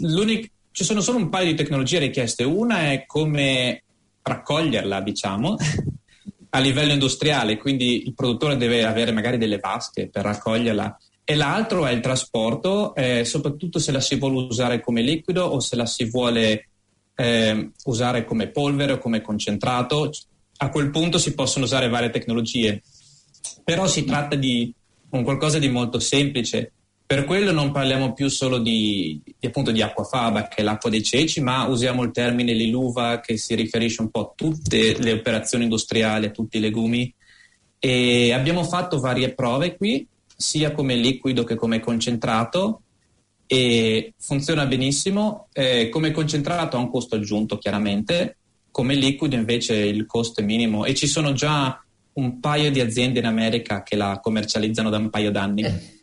ci 0.71 0.83
sono 0.83 1.01
solo 1.01 1.17
un 1.17 1.29
paio 1.29 1.47
di 1.47 1.55
tecnologie 1.55 1.99
richieste. 1.99 2.43
Una 2.43 2.91
è 2.91 3.05
come 3.05 3.83
raccoglierla, 4.21 5.01
diciamo, 5.01 5.55
a 6.49 6.59
livello 6.59 6.93
industriale, 6.93 7.57
quindi 7.57 8.05
il 8.05 8.13
produttore 8.15 8.57
deve 8.57 8.83
avere 8.85 9.11
magari 9.11 9.37
delle 9.37 9.59
vasche 9.59 10.09
per 10.09 10.23
raccoglierla 10.23 10.97
e 11.23 11.35
l'altro 11.35 11.85
è 11.85 11.91
il 11.91 11.99
trasporto, 11.99 12.95
eh, 12.95 13.23
soprattutto 13.23 13.77
se 13.77 13.91
la 13.91 13.99
si 13.99 14.15
vuole 14.15 14.47
usare 14.47 14.81
come 14.81 15.01
liquido 15.01 15.45
o 15.45 15.59
se 15.59 15.75
la 15.75 15.85
si 15.85 16.09
vuole 16.09 16.69
eh, 17.15 17.71
usare 17.85 18.25
come 18.25 18.47
polvere 18.47 18.93
o 18.93 18.97
come 18.97 19.21
concentrato. 19.21 20.09
A 20.57 20.69
quel 20.69 20.89
punto 20.89 21.19
si 21.19 21.35
possono 21.35 21.65
usare 21.65 21.87
varie 21.87 22.09
tecnologie, 22.09 22.81
però 23.63 23.85
si 23.85 24.03
tratta 24.05 24.35
di 24.35 24.73
un 25.11 25.23
qualcosa 25.23 25.59
di 25.59 25.69
molto 25.69 25.99
semplice. 25.99 26.71
Per 27.09 27.25
quello 27.25 27.51
non 27.51 27.71
parliamo 27.71 28.13
più 28.13 28.27
solo 28.27 28.59
di, 28.59 29.19
di, 29.23 29.47
appunto, 29.47 29.71
di 29.71 29.81
acquafaba, 29.81 30.47
che 30.47 30.57
è 30.57 30.61
l'acqua 30.61 30.91
dei 30.91 31.01
ceci, 31.01 31.41
ma 31.41 31.65
usiamo 31.65 32.03
il 32.03 32.11
termine 32.11 32.53
liluva 32.53 33.19
che 33.19 33.35
si 33.35 33.55
riferisce 33.55 34.03
un 34.03 34.11
po' 34.11 34.19
a 34.19 34.33
tutte 34.35 34.95
le 34.95 35.13
operazioni 35.13 35.63
industriali, 35.63 36.27
a 36.27 36.29
tutti 36.29 36.57
i 36.57 36.59
legumi. 36.59 37.11
E 37.79 38.31
abbiamo 38.31 38.63
fatto 38.63 38.99
varie 38.99 39.33
prove 39.33 39.75
qui 39.75 40.07
sia 40.35 40.71
come 40.71 40.93
liquido 40.93 41.43
che 41.43 41.55
come 41.55 41.79
concentrato 41.79 42.83
e 43.47 44.13
funziona 44.19 44.67
benissimo. 44.67 45.47
Eh, 45.51 45.89
come 45.89 46.11
concentrato 46.11 46.77
ha 46.77 46.79
un 46.79 46.91
costo 46.91 47.15
aggiunto 47.15 47.57
chiaramente, 47.57 48.37
come 48.69 48.93
liquido 48.93 49.33
invece 49.33 49.73
il 49.73 50.05
costo 50.05 50.41
è 50.41 50.43
minimo 50.43 50.85
e 50.85 50.93
ci 50.93 51.07
sono 51.07 51.33
già 51.33 51.83
un 52.13 52.39
paio 52.39 52.69
di 52.69 52.79
aziende 52.79 53.17
in 53.17 53.25
America 53.25 53.81
che 53.81 53.95
la 53.95 54.19
commercializzano 54.21 54.91
da 54.91 54.97
un 54.97 55.09
paio 55.09 55.31
d'anni. 55.31 55.97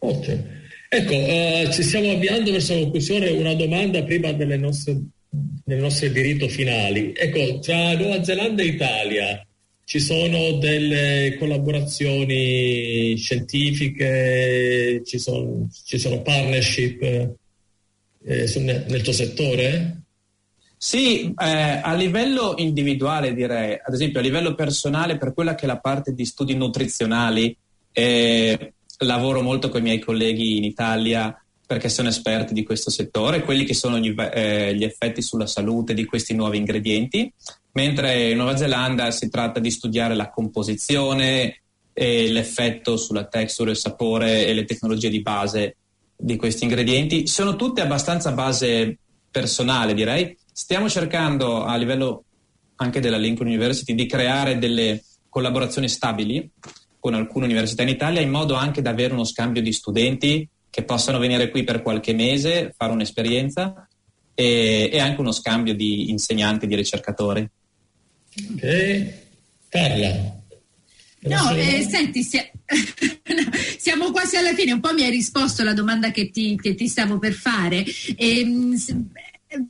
Eh, 0.00 0.06
ottimo. 0.06 0.56
Ecco, 0.90 1.14
uh, 1.14 1.70
ci 1.70 1.82
stiamo 1.82 2.10
avviando 2.10 2.50
verso 2.50 2.74
la 2.74 2.80
conclusione. 2.80 3.28
Una 3.30 3.54
domanda 3.54 4.02
prima 4.02 4.32
delle 4.32 4.56
nostre, 4.56 4.98
delle 5.28 5.80
nostre 5.80 6.10
diritto 6.10 6.48
finali. 6.48 7.12
Ecco, 7.14 7.58
tra 7.60 7.94
Nuova 7.96 8.24
Zelanda 8.24 8.62
e 8.62 8.66
Italia, 8.66 9.46
ci 9.84 10.00
sono 10.00 10.52
delle 10.58 11.36
collaborazioni 11.38 13.16
scientifiche, 13.16 15.02
ci 15.04 15.18
sono, 15.18 15.68
ci 15.84 15.98
sono 15.98 16.20
partnership 16.20 17.02
eh, 17.02 18.52
nel 18.58 19.00
tuo 19.02 19.12
settore? 19.12 20.02
Sì, 20.76 21.24
eh, 21.24 21.80
a 21.82 21.94
livello 21.94 22.54
individuale 22.58 23.34
direi, 23.34 23.78
ad 23.82 23.92
esempio 23.92 24.20
a 24.20 24.22
livello 24.22 24.54
personale 24.54 25.16
per 25.16 25.32
quella 25.32 25.54
che 25.54 25.64
è 25.64 25.66
la 25.66 25.80
parte 25.80 26.12
di 26.12 26.24
studi 26.24 26.54
nutrizionali, 26.54 27.56
eh, 27.90 28.74
lavoro 28.98 29.42
molto 29.42 29.68
con 29.68 29.80
i 29.80 29.84
miei 29.84 29.98
colleghi 29.98 30.56
in 30.56 30.64
Italia 30.64 31.36
perché 31.68 31.90
sono 31.90 32.08
esperti 32.08 32.54
di 32.54 32.64
questo 32.64 32.90
settore, 32.90 33.42
quelli 33.42 33.64
che 33.64 33.74
sono 33.74 33.98
gli, 33.98 34.14
eh, 34.16 34.74
gli 34.74 34.84
effetti 34.84 35.20
sulla 35.20 35.46
salute 35.46 35.92
di 35.92 36.06
questi 36.06 36.34
nuovi 36.34 36.56
ingredienti, 36.56 37.30
mentre 37.72 38.30
in 38.30 38.38
Nuova 38.38 38.56
Zelanda 38.56 39.10
si 39.10 39.28
tratta 39.28 39.60
di 39.60 39.70
studiare 39.70 40.14
la 40.14 40.30
composizione 40.30 41.60
e 41.92 42.30
l'effetto 42.30 42.96
sulla 42.96 43.26
texture, 43.26 43.72
il 43.72 43.76
sapore 43.76 44.46
e 44.46 44.54
le 44.54 44.64
tecnologie 44.64 45.10
di 45.10 45.20
base 45.20 45.76
di 46.16 46.36
questi 46.36 46.64
ingredienti. 46.64 47.26
Sono 47.26 47.54
tutte 47.54 47.82
abbastanza 47.82 48.32
base 48.32 48.96
personale, 49.30 49.92
direi. 49.92 50.34
Stiamo 50.50 50.88
cercando 50.88 51.64
a 51.64 51.76
livello 51.76 52.24
anche 52.76 53.00
della 53.00 53.18
Lincoln 53.18 53.48
University 53.48 53.94
di 53.94 54.06
creare 54.06 54.56
delle 54.56 55.02
collaborazioni 55.28 55.88
stabili 55.88 56.50
con 56.98 57.14
alcune 57.14 57.46
università 57.46 57.82
in 57.82 57.88
Italia 57.88 58.20
in 58.20 58.30
modo 58.30 58.54
anche 58.54 58.82
da 58.82 58.90
avere 58.90 59.12
uno 59.12 59.24
scambio 59.24 59.62
di 59.62 59.72
studenti 59.72 60.48
che 60.70 60.82
possano 60.82 61.18
venire 61.18 61.50
qui 61.50 61.64
per 61.64 61.82
qualche 61.82 62.12
mese, 62.12 62.74
fare 62.76 62.92
un'esperienza 62.92 63.88
e, 64.34 64.90
e 64.92 64.98
anche 65.00 65.20
uno 65.20 65.32
scambio 65.32 65.74
di 65.74 66.10
insegnanti, 66.10 66.66
di 66.66 66.76
ricercatori. 66.76 67.48
Ok, 68.52 69.12
parla. 69.68 70.36
No, 71.20 71.50
eh, 71.50 71.86
senti, 71.88 72.22
se... 72.22 72.52
siamo 73.78 74.10
quasi 74.12 74.36
alla 74.36 74.54
fine, 74.54 74.72
un 74.72 74.80
po' 74.80 74.92
mi 74.92 75.02
hai 75.02 75.10
risposto 75.10 75.62
alla 75.62 75.74
domanda 75.74 76.10
che 76.10 76.30
ti, 76.30 76.56
che 76.60 76.74
ti 76.74 76.86
stavo 76.86 77.18
per 77.18 77.32
fare. 77.32 77.84
E, 78.16 78.40
ehm, 78.40 78.76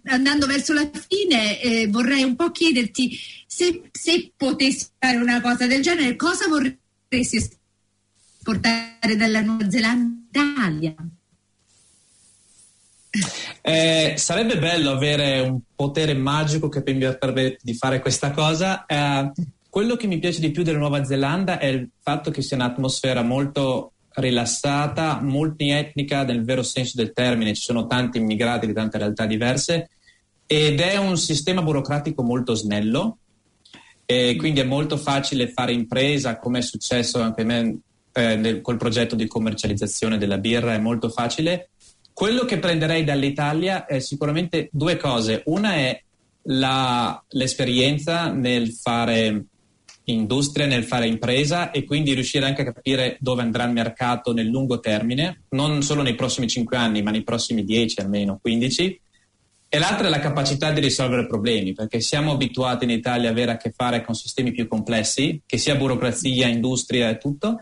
andando 0.04 0.46
verso 0.46 0.72
la 0.72 0.90
fine, 0.92 1.60
eh, 1.60 1.86
vorrei 1.86 2.24
un 2.24 2.34
po' 2.34 2.50
chiederti 2.50 3.18
se, 3.46 3.82
se, 3.92 4.32
potessi 4.36 4.88
fare 4.98 5.16
una 5.16 5.40
cosa 5.40 5.66
del 5.66 5.82
genere, 5.82 6.16
cosa 6.16 6.48
vorresti 6.48 6.86
esportare 7.08 9.16
dalla 9.16 9.40
Nuova 9.40 9.70
Zelanda 9.70 10.40
in 10.40 10.48
Italia? 10.52 10.94
Eh, 13.62 14.14
sarebbe 14.16 14.58
bello 14.58 14.90
avere 14.90 15.40
un 15.40 15.60
potere 15.74 16.14
magico 16.14 16.68
che 16.68 16.82
mi 16.84 16.98
permette 17.18 17.58
di 17.62 17.74
fare 17.74 18.00
questa 18.00 18.30
cosa. 18.30 18.84
Eh, 18.84 19.32
quello 19.70 19.96
che 19.96 20.06
mi 20.06 20.18
piace 20.18 20.40
di 20.40 20.50
più 20.50 20.62
della 20.62 20.78
Nuova 20.78 21.04
Zelanda 21.04 21.58
è 21.58 21.66
il 21.66 21.88
fatto 22.00 22.30
che 22.30 22.42
sia 22.42 22.56
un'atmosfera 22.56 23.22
molto 23.22 23.92
rilassata, 24.14 25.20
multietnica 25.20 26.24
nel 26.24 26.44
vero 26.44 26.62
senso 26.62 26.94
del 26.96 27.12
termine, 27.12 27.54
ci 27.54 27.62
sono 27.62 27.86
tanti 27.86 28.18
immigrati 28.18 28.66
di 28.66 28.72
tante 28.72 28.98
realtà 28.98 29.26
diverse 29.26 29.90
ed 30.46 30.80
è 30.80 30.96
un 30.96 31.16
sistema 31.16 31.62
burocratico 31.62 32.22
molto 32.22 32.54
snello 32.54 33.18
e 34.10 34.36
quindi 34.36 34.60
è 34.60 34.64
molto 34.64 34.96
facile 34.96 35.50
fare 35.50 35.74
impresa 35.74 36.38
come 36.38 36.60
è 36.60 36.62
successo 36.62 37.20
anche 37.20 37.42
a 37.42 37.44
me 37.44 37.78
eh, 38.10 38.36
nel, 38.36 38.62
col 38.62 38.78
progetto 38.78 39.14
di 39.14 39.26
commercializzazione 39.26 40.16
della 40.16 40.38
birra, 40.38 40.72
è 40.72 40.78
molto 40.78 41.10
facile. 41.10 41.68
Quello 42.14 42.46
che 42.46 42.58
prenderei 42.58 43.04
dall'Italia 43.04 43.84
è 43.84 43.98
sicuramente 43.98 44.70
due 44.72 44.96
cose. 44.96 45.42
Una 45.44 45.74
è 45.74 46.02
la, 46.44 47.22
l'esperienza 47.28 48.32
nel 48.32 48.72
fare 48.72 49.44
industria, 50.04 50.64
nel 50.64 50.84
fare 50.84 51.06
impresa 51.06 51.70
e 51.70 51.84
quindi 51.84 52.14
riuscire 52.14 52.46
anche 52.46 52.62
a 52.62 52.72
capire 52.72 53.18
dove 53.20 53.42
andrà 53.42 53.64
il 53.64 53.72
mercato 53.72 54.32
nel 54.32 54.46
lungo 54.46 54.80
termine, 54.80 55.42
non 55.50 55.82
solo 55.82 56.00
nei 56.00 56.14
prossimi 56.14 56.48
5 56.48 56.78
anni, 56.78 57.02
ma 57.02 57.10
nei 57.10 57.24
prossimi 57.24 57.62
10 57.62 58.00
almeno, 58.00 58.38
15. 58.40 59.00
E 59.70 59.78
l'altra 59.78 60.06
è 60.06 60.10
la 60.10 60.18
capacità 60.18 60.70
di 60.72 60.80
risolvere 60.80 61.26
problemi, 61.26 61.74
perché 61.74 62.00
siamo 62.00 62.32
abituati 62.32 62.84
in 62.84 62.90
Italia 62.90 63.28
ad 63.28 63.36
avere 63.36 63.52
a 63.52 63.56
che 63.58 63.72
fare 63.76 64.02
con 64.02 64.14
sistemi 64.14 64.50
più 64.52 64.66
complessi, 64.66 65.42
che 65.44 65.58
sia 65.58 65.76
burocrazia, 65.76 66.46
industria 66.46 67.10
e 67.10 67.18
tutto, 67.18 67.60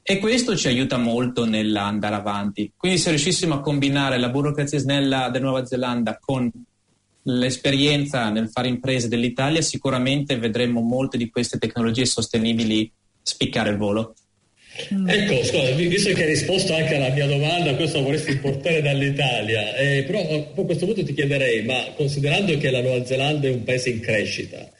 e 0.00 0.18
questo 0.18 0.56
ci 0.56 0.68
aiuta 0.68 0.96
molto 0.96 1.44
nell'andare 1.44 2.14
avanti. 2.14 2.72
Quindi 2.76 2.98
se 2.98 3.10
riuscissimo 3.10 3.54
a 3.54 3.60
combinare 3.60 4.18
la 4.18 4.28
burocrazia 4.28 4.78
snella 4.78 5.28
della 5.28 5.46
Nuova 5.46 5.66
Zelanda 5.66 6.18
con 6.20 6.50
l'esperienza 7.22 8.30
nel 8.30 8.48
fare 8.48 8.68
imprese 8.68 9.08
dell'Italia, 9.08 9.60
sicuramente 9.60 10.38
vedremo 10.38 10.80
molte 10.80 11.18
di 11.18 11.30
queste 11.30 11.58
tecnologie 11.58 12.06
sostenibili 12.06 12.90
spiccare 13.22 13.70
il 13.70 13.76
volo. 13.76 14.14
Mm. 14.94 15.08
Ecco, 15.08 15.44
scusa, 15.44 15.70
visto 15.72 16.12
che 16.12 16.22
hai 16.22 16.28
risposto 16.28 16.74
anche 16.74 16.94
alla 16.94 17.10
mia 17.10 17.26
domanda, 17.26 17.74
questo 17.74 18.02
vorresti 18.02 18.30
importare 18.32 18.80
dall'Italia, 18.80 19.74
eh, 19.76 20.04
però 20.06 20.20
a 20.20 20.64
questo 20.64 20.86
punto 20.86 21.04
ti 21.04 21.12
chiederei, 21.12 21.64
ma 21.64 21.92
considerando 21.96 22.56
che 22.56 22.70
la 22.70 22.80
Nuova 22.80 23.04
Zelanda 23.04 23.48
è 23.48 23.50
un 23.50 23.64
paese 23.64 23.90
in 23.90 24.00
crescita, 24.00 24.70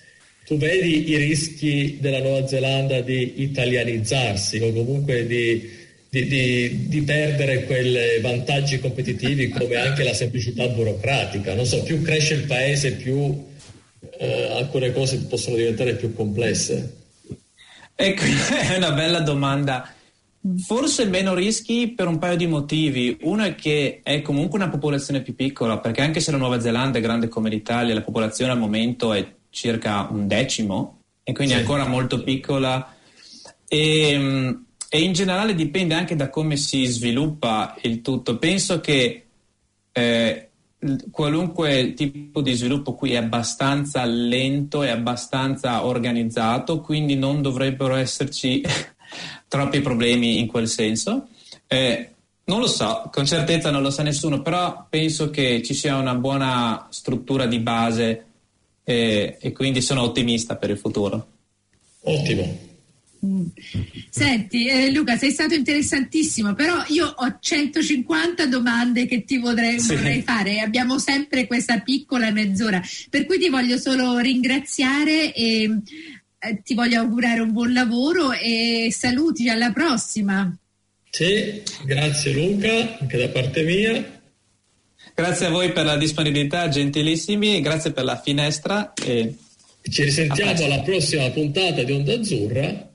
tu 0.46 0.56
vedi 0.56 1.10
i 1.10 1.16
rischi 1.16 1.98
della 2.00 2.20
Nuova 2.20 2.46
Zelanda 2.46 3.00
di 3.00 3.42
italianizzarsi 3.42 4.58
o 4.58 4.72
comunque 4.72 5.26
di 5.26 5.78
di, 6.10 6.26
di, 6.26 6.88
di, 6.88 7.02
perdere 7.02 7.64
quei 7.64 8.20
vantaggi 8.20 8.80
competitivi 8.80 9.48
come 9.48 9.76
anche 9.76 10.02
la 10.02 10.12
semplicità 10.12 10.66
burocratica. 10.66 11.54
Non 11.54 11.64
so, 11.64 11.84
più 11.84 12.02
cresce 12.02 12.34
il 12.34 12.46
paese, 12.46 12.94
più 12.94 13.44
eh, 14.18 14.48
alcune 14.50 14.92
cose 14.92 15.18
possono 15.28 15.54
diventare 15.54 15.94
più 15.94 16.12
complesse. 16.12 16.96
Ecco, 18.02 18.24
è 18.72 18.76
una 18.78 18.92
bella 18.92 19.20
domanda. 19.20 19.92
Forse 20.64 21.04
meno 21.04 21.34
rischi 21.34 21.92
per 21.94 22.06
un 22.08 22.18
paio 22.18 22.36
di 22.36 22.46
motivi. 22.46 23.18
Uno 23.22 23.44
è 23.44 23.54
che 23.54 24.00
è 24.02 24.22
comunque 24.22 24.58
una 24.58 24.70
popolazione 24.70 25.20
più 25.20 25.34
piccola, 25.34 25.78
perché 25.78 26.00
anche 26.00 26.20
se 26.20 26.30
la 26.30 26.38
Nuova 26.38 26.60
Zelanda 26.60 26.96
è 26.96 27.02
grande 27.02 27.28
come 27.28 27.50
l'Italia, 27.50 27.92
la 27.92 28.00
popolazione 28.00 28.52
al 28.52 28.58
momento 28.58 29.12
è 29.12 29.34
circa 29.50 30.08
un 30.10 30.26
decimo 30.26 31.02
e 31.22 31.34
quindi 31.34 31.52
è 31.52 31.58
ancora 31.58 31.86
molto 31.86 32.22
piccola. 32.22 32.94
E, 33.68 34.56
e 34.88 35.00
in 35.00 35.12
generale 35.12 35.54
dipende 35.54 35.92
anche 35.92 36.16
da 36.16 36.30
come 36.30 36.56
si 36.56 36.86
sviluppa 36.86 37.76
il 37.82 38.00
tutto. 38.00 38.38
Penso 38.38 38.80
che 38.80 39.26
eh, 39.92 40.49
qualunque 41.10 41.92
tipo 41.94 42.40
di 42.40 42.54
sviluppo 42.54 42.94
qui 42.94 43.12
è 43.12 43.16
abbastanza 43.16 44.04
lento 44.04 44.82
e 44.82 44.88
abbastanza 44.88 45.84
organizzato, 45.84 46.80
quindi 46.80 47.16
non 47.16 47.42
dovrebbero 47.42 47.94
esserci 47.94 48.62
troppi 49.48 49.80
problemi 49.80 50.38
in 50.38 50.46
quel 50.46 50.68
senso. 50.68 51.28
Eh, 51.66 52.10
non 52.44 52.60
lo 52.60 52.66
so, 52.66 53.08
con 53.12 53.26
certezza 53.26 53.70
non 53.70 53.82
lo 53.82 53.90
sa 53.90 54.02
nessuno, 54.02 54.42
però 54.42 54.86
penso 54.88 55.30
che 55.30 55.62
ci 55.62 55.74
sia 55.74 55.96
una 55.96 56.14
buona 56.14 56.88
struttura 56.90 57.46
di 57.46 57.58
base 57.60 58.24
eh, 58.82 59.36
e 59.38 59.52
quindi 59.52 59.80
sono 59.80 60.02
ottimista 60.02 60.56
per 60.56 60.70
il 60.70 60.78
futuro. 60.78 61.26
Ottimo. 62.02 62.68
Senti 64.08 64.66
eh, 64.66 64.90
Luca, 64.90 65.18
sei 65.18 65.30
stato 65.30 65.52
interessantissimo, 65.54 66.54
però 66.54 66.82
io 66.88 67.06
ho 67.06 67.36
150 67.38 68.46
domande 68.46 69.04
che 69.06 69.24
ti 69.24 69.36
vorrei, 69.36 69.78
sì. 69.78 69.94
vorrei 69.94 70.22
fare 70.22 70.60
abbiamo 70.60 70.98
sempre 70.98 71.46
questa 71.46 71.80
piccola 71.80 72.30
mezz'ora, 72.30 72.80
per 73.10 73.26
cui 73.26 73.38
ti 73.38 73.50
voglio 73.50 73.76
solo 73.76 74.18
ringraziare 74.18 75.34
e 75.34 75.80
eh, 76.38 76.62
ti 76.64 76.72
voglio 76.72 77.00
augurare 77.00 77.40
un 77.40 77.52
buon 77.52 77.74
lavoro 77.74 78.32
e 78.32 78.88
saluti, 78.90 79.50
alla 79.50 79.70
prossima. 79.70 80.56
Sì, 81.10 81.62
grazie 81.84 82.32
Luca, 82.32 82.98
anche 83.00 83.18
da 83.18 83.28
parte 83.28 83.62
mia. 83.64 84.18
Grazie 85.14 85.46
a 85.46 85.50
voi 85.50 85.72
per 85.72 85.84
la 85.84 85.98
disponibilità, 85.98 86.68
gentilissimi, 86.68 87.60
grazie 87.60 87.92
per 87.92 88.04
la 88.04 88.18
finestra. 88.18 88.94
E... 88.94 89.34
Ci 89.82 90.04
risentiamo 90.04 90.64
alla 90.64 90.80
prossima 90.80 91.28
puntata 91.30 91.82
di 91.82 91.92
Onda 91.92 92.14
Azzurra 92.14 92.88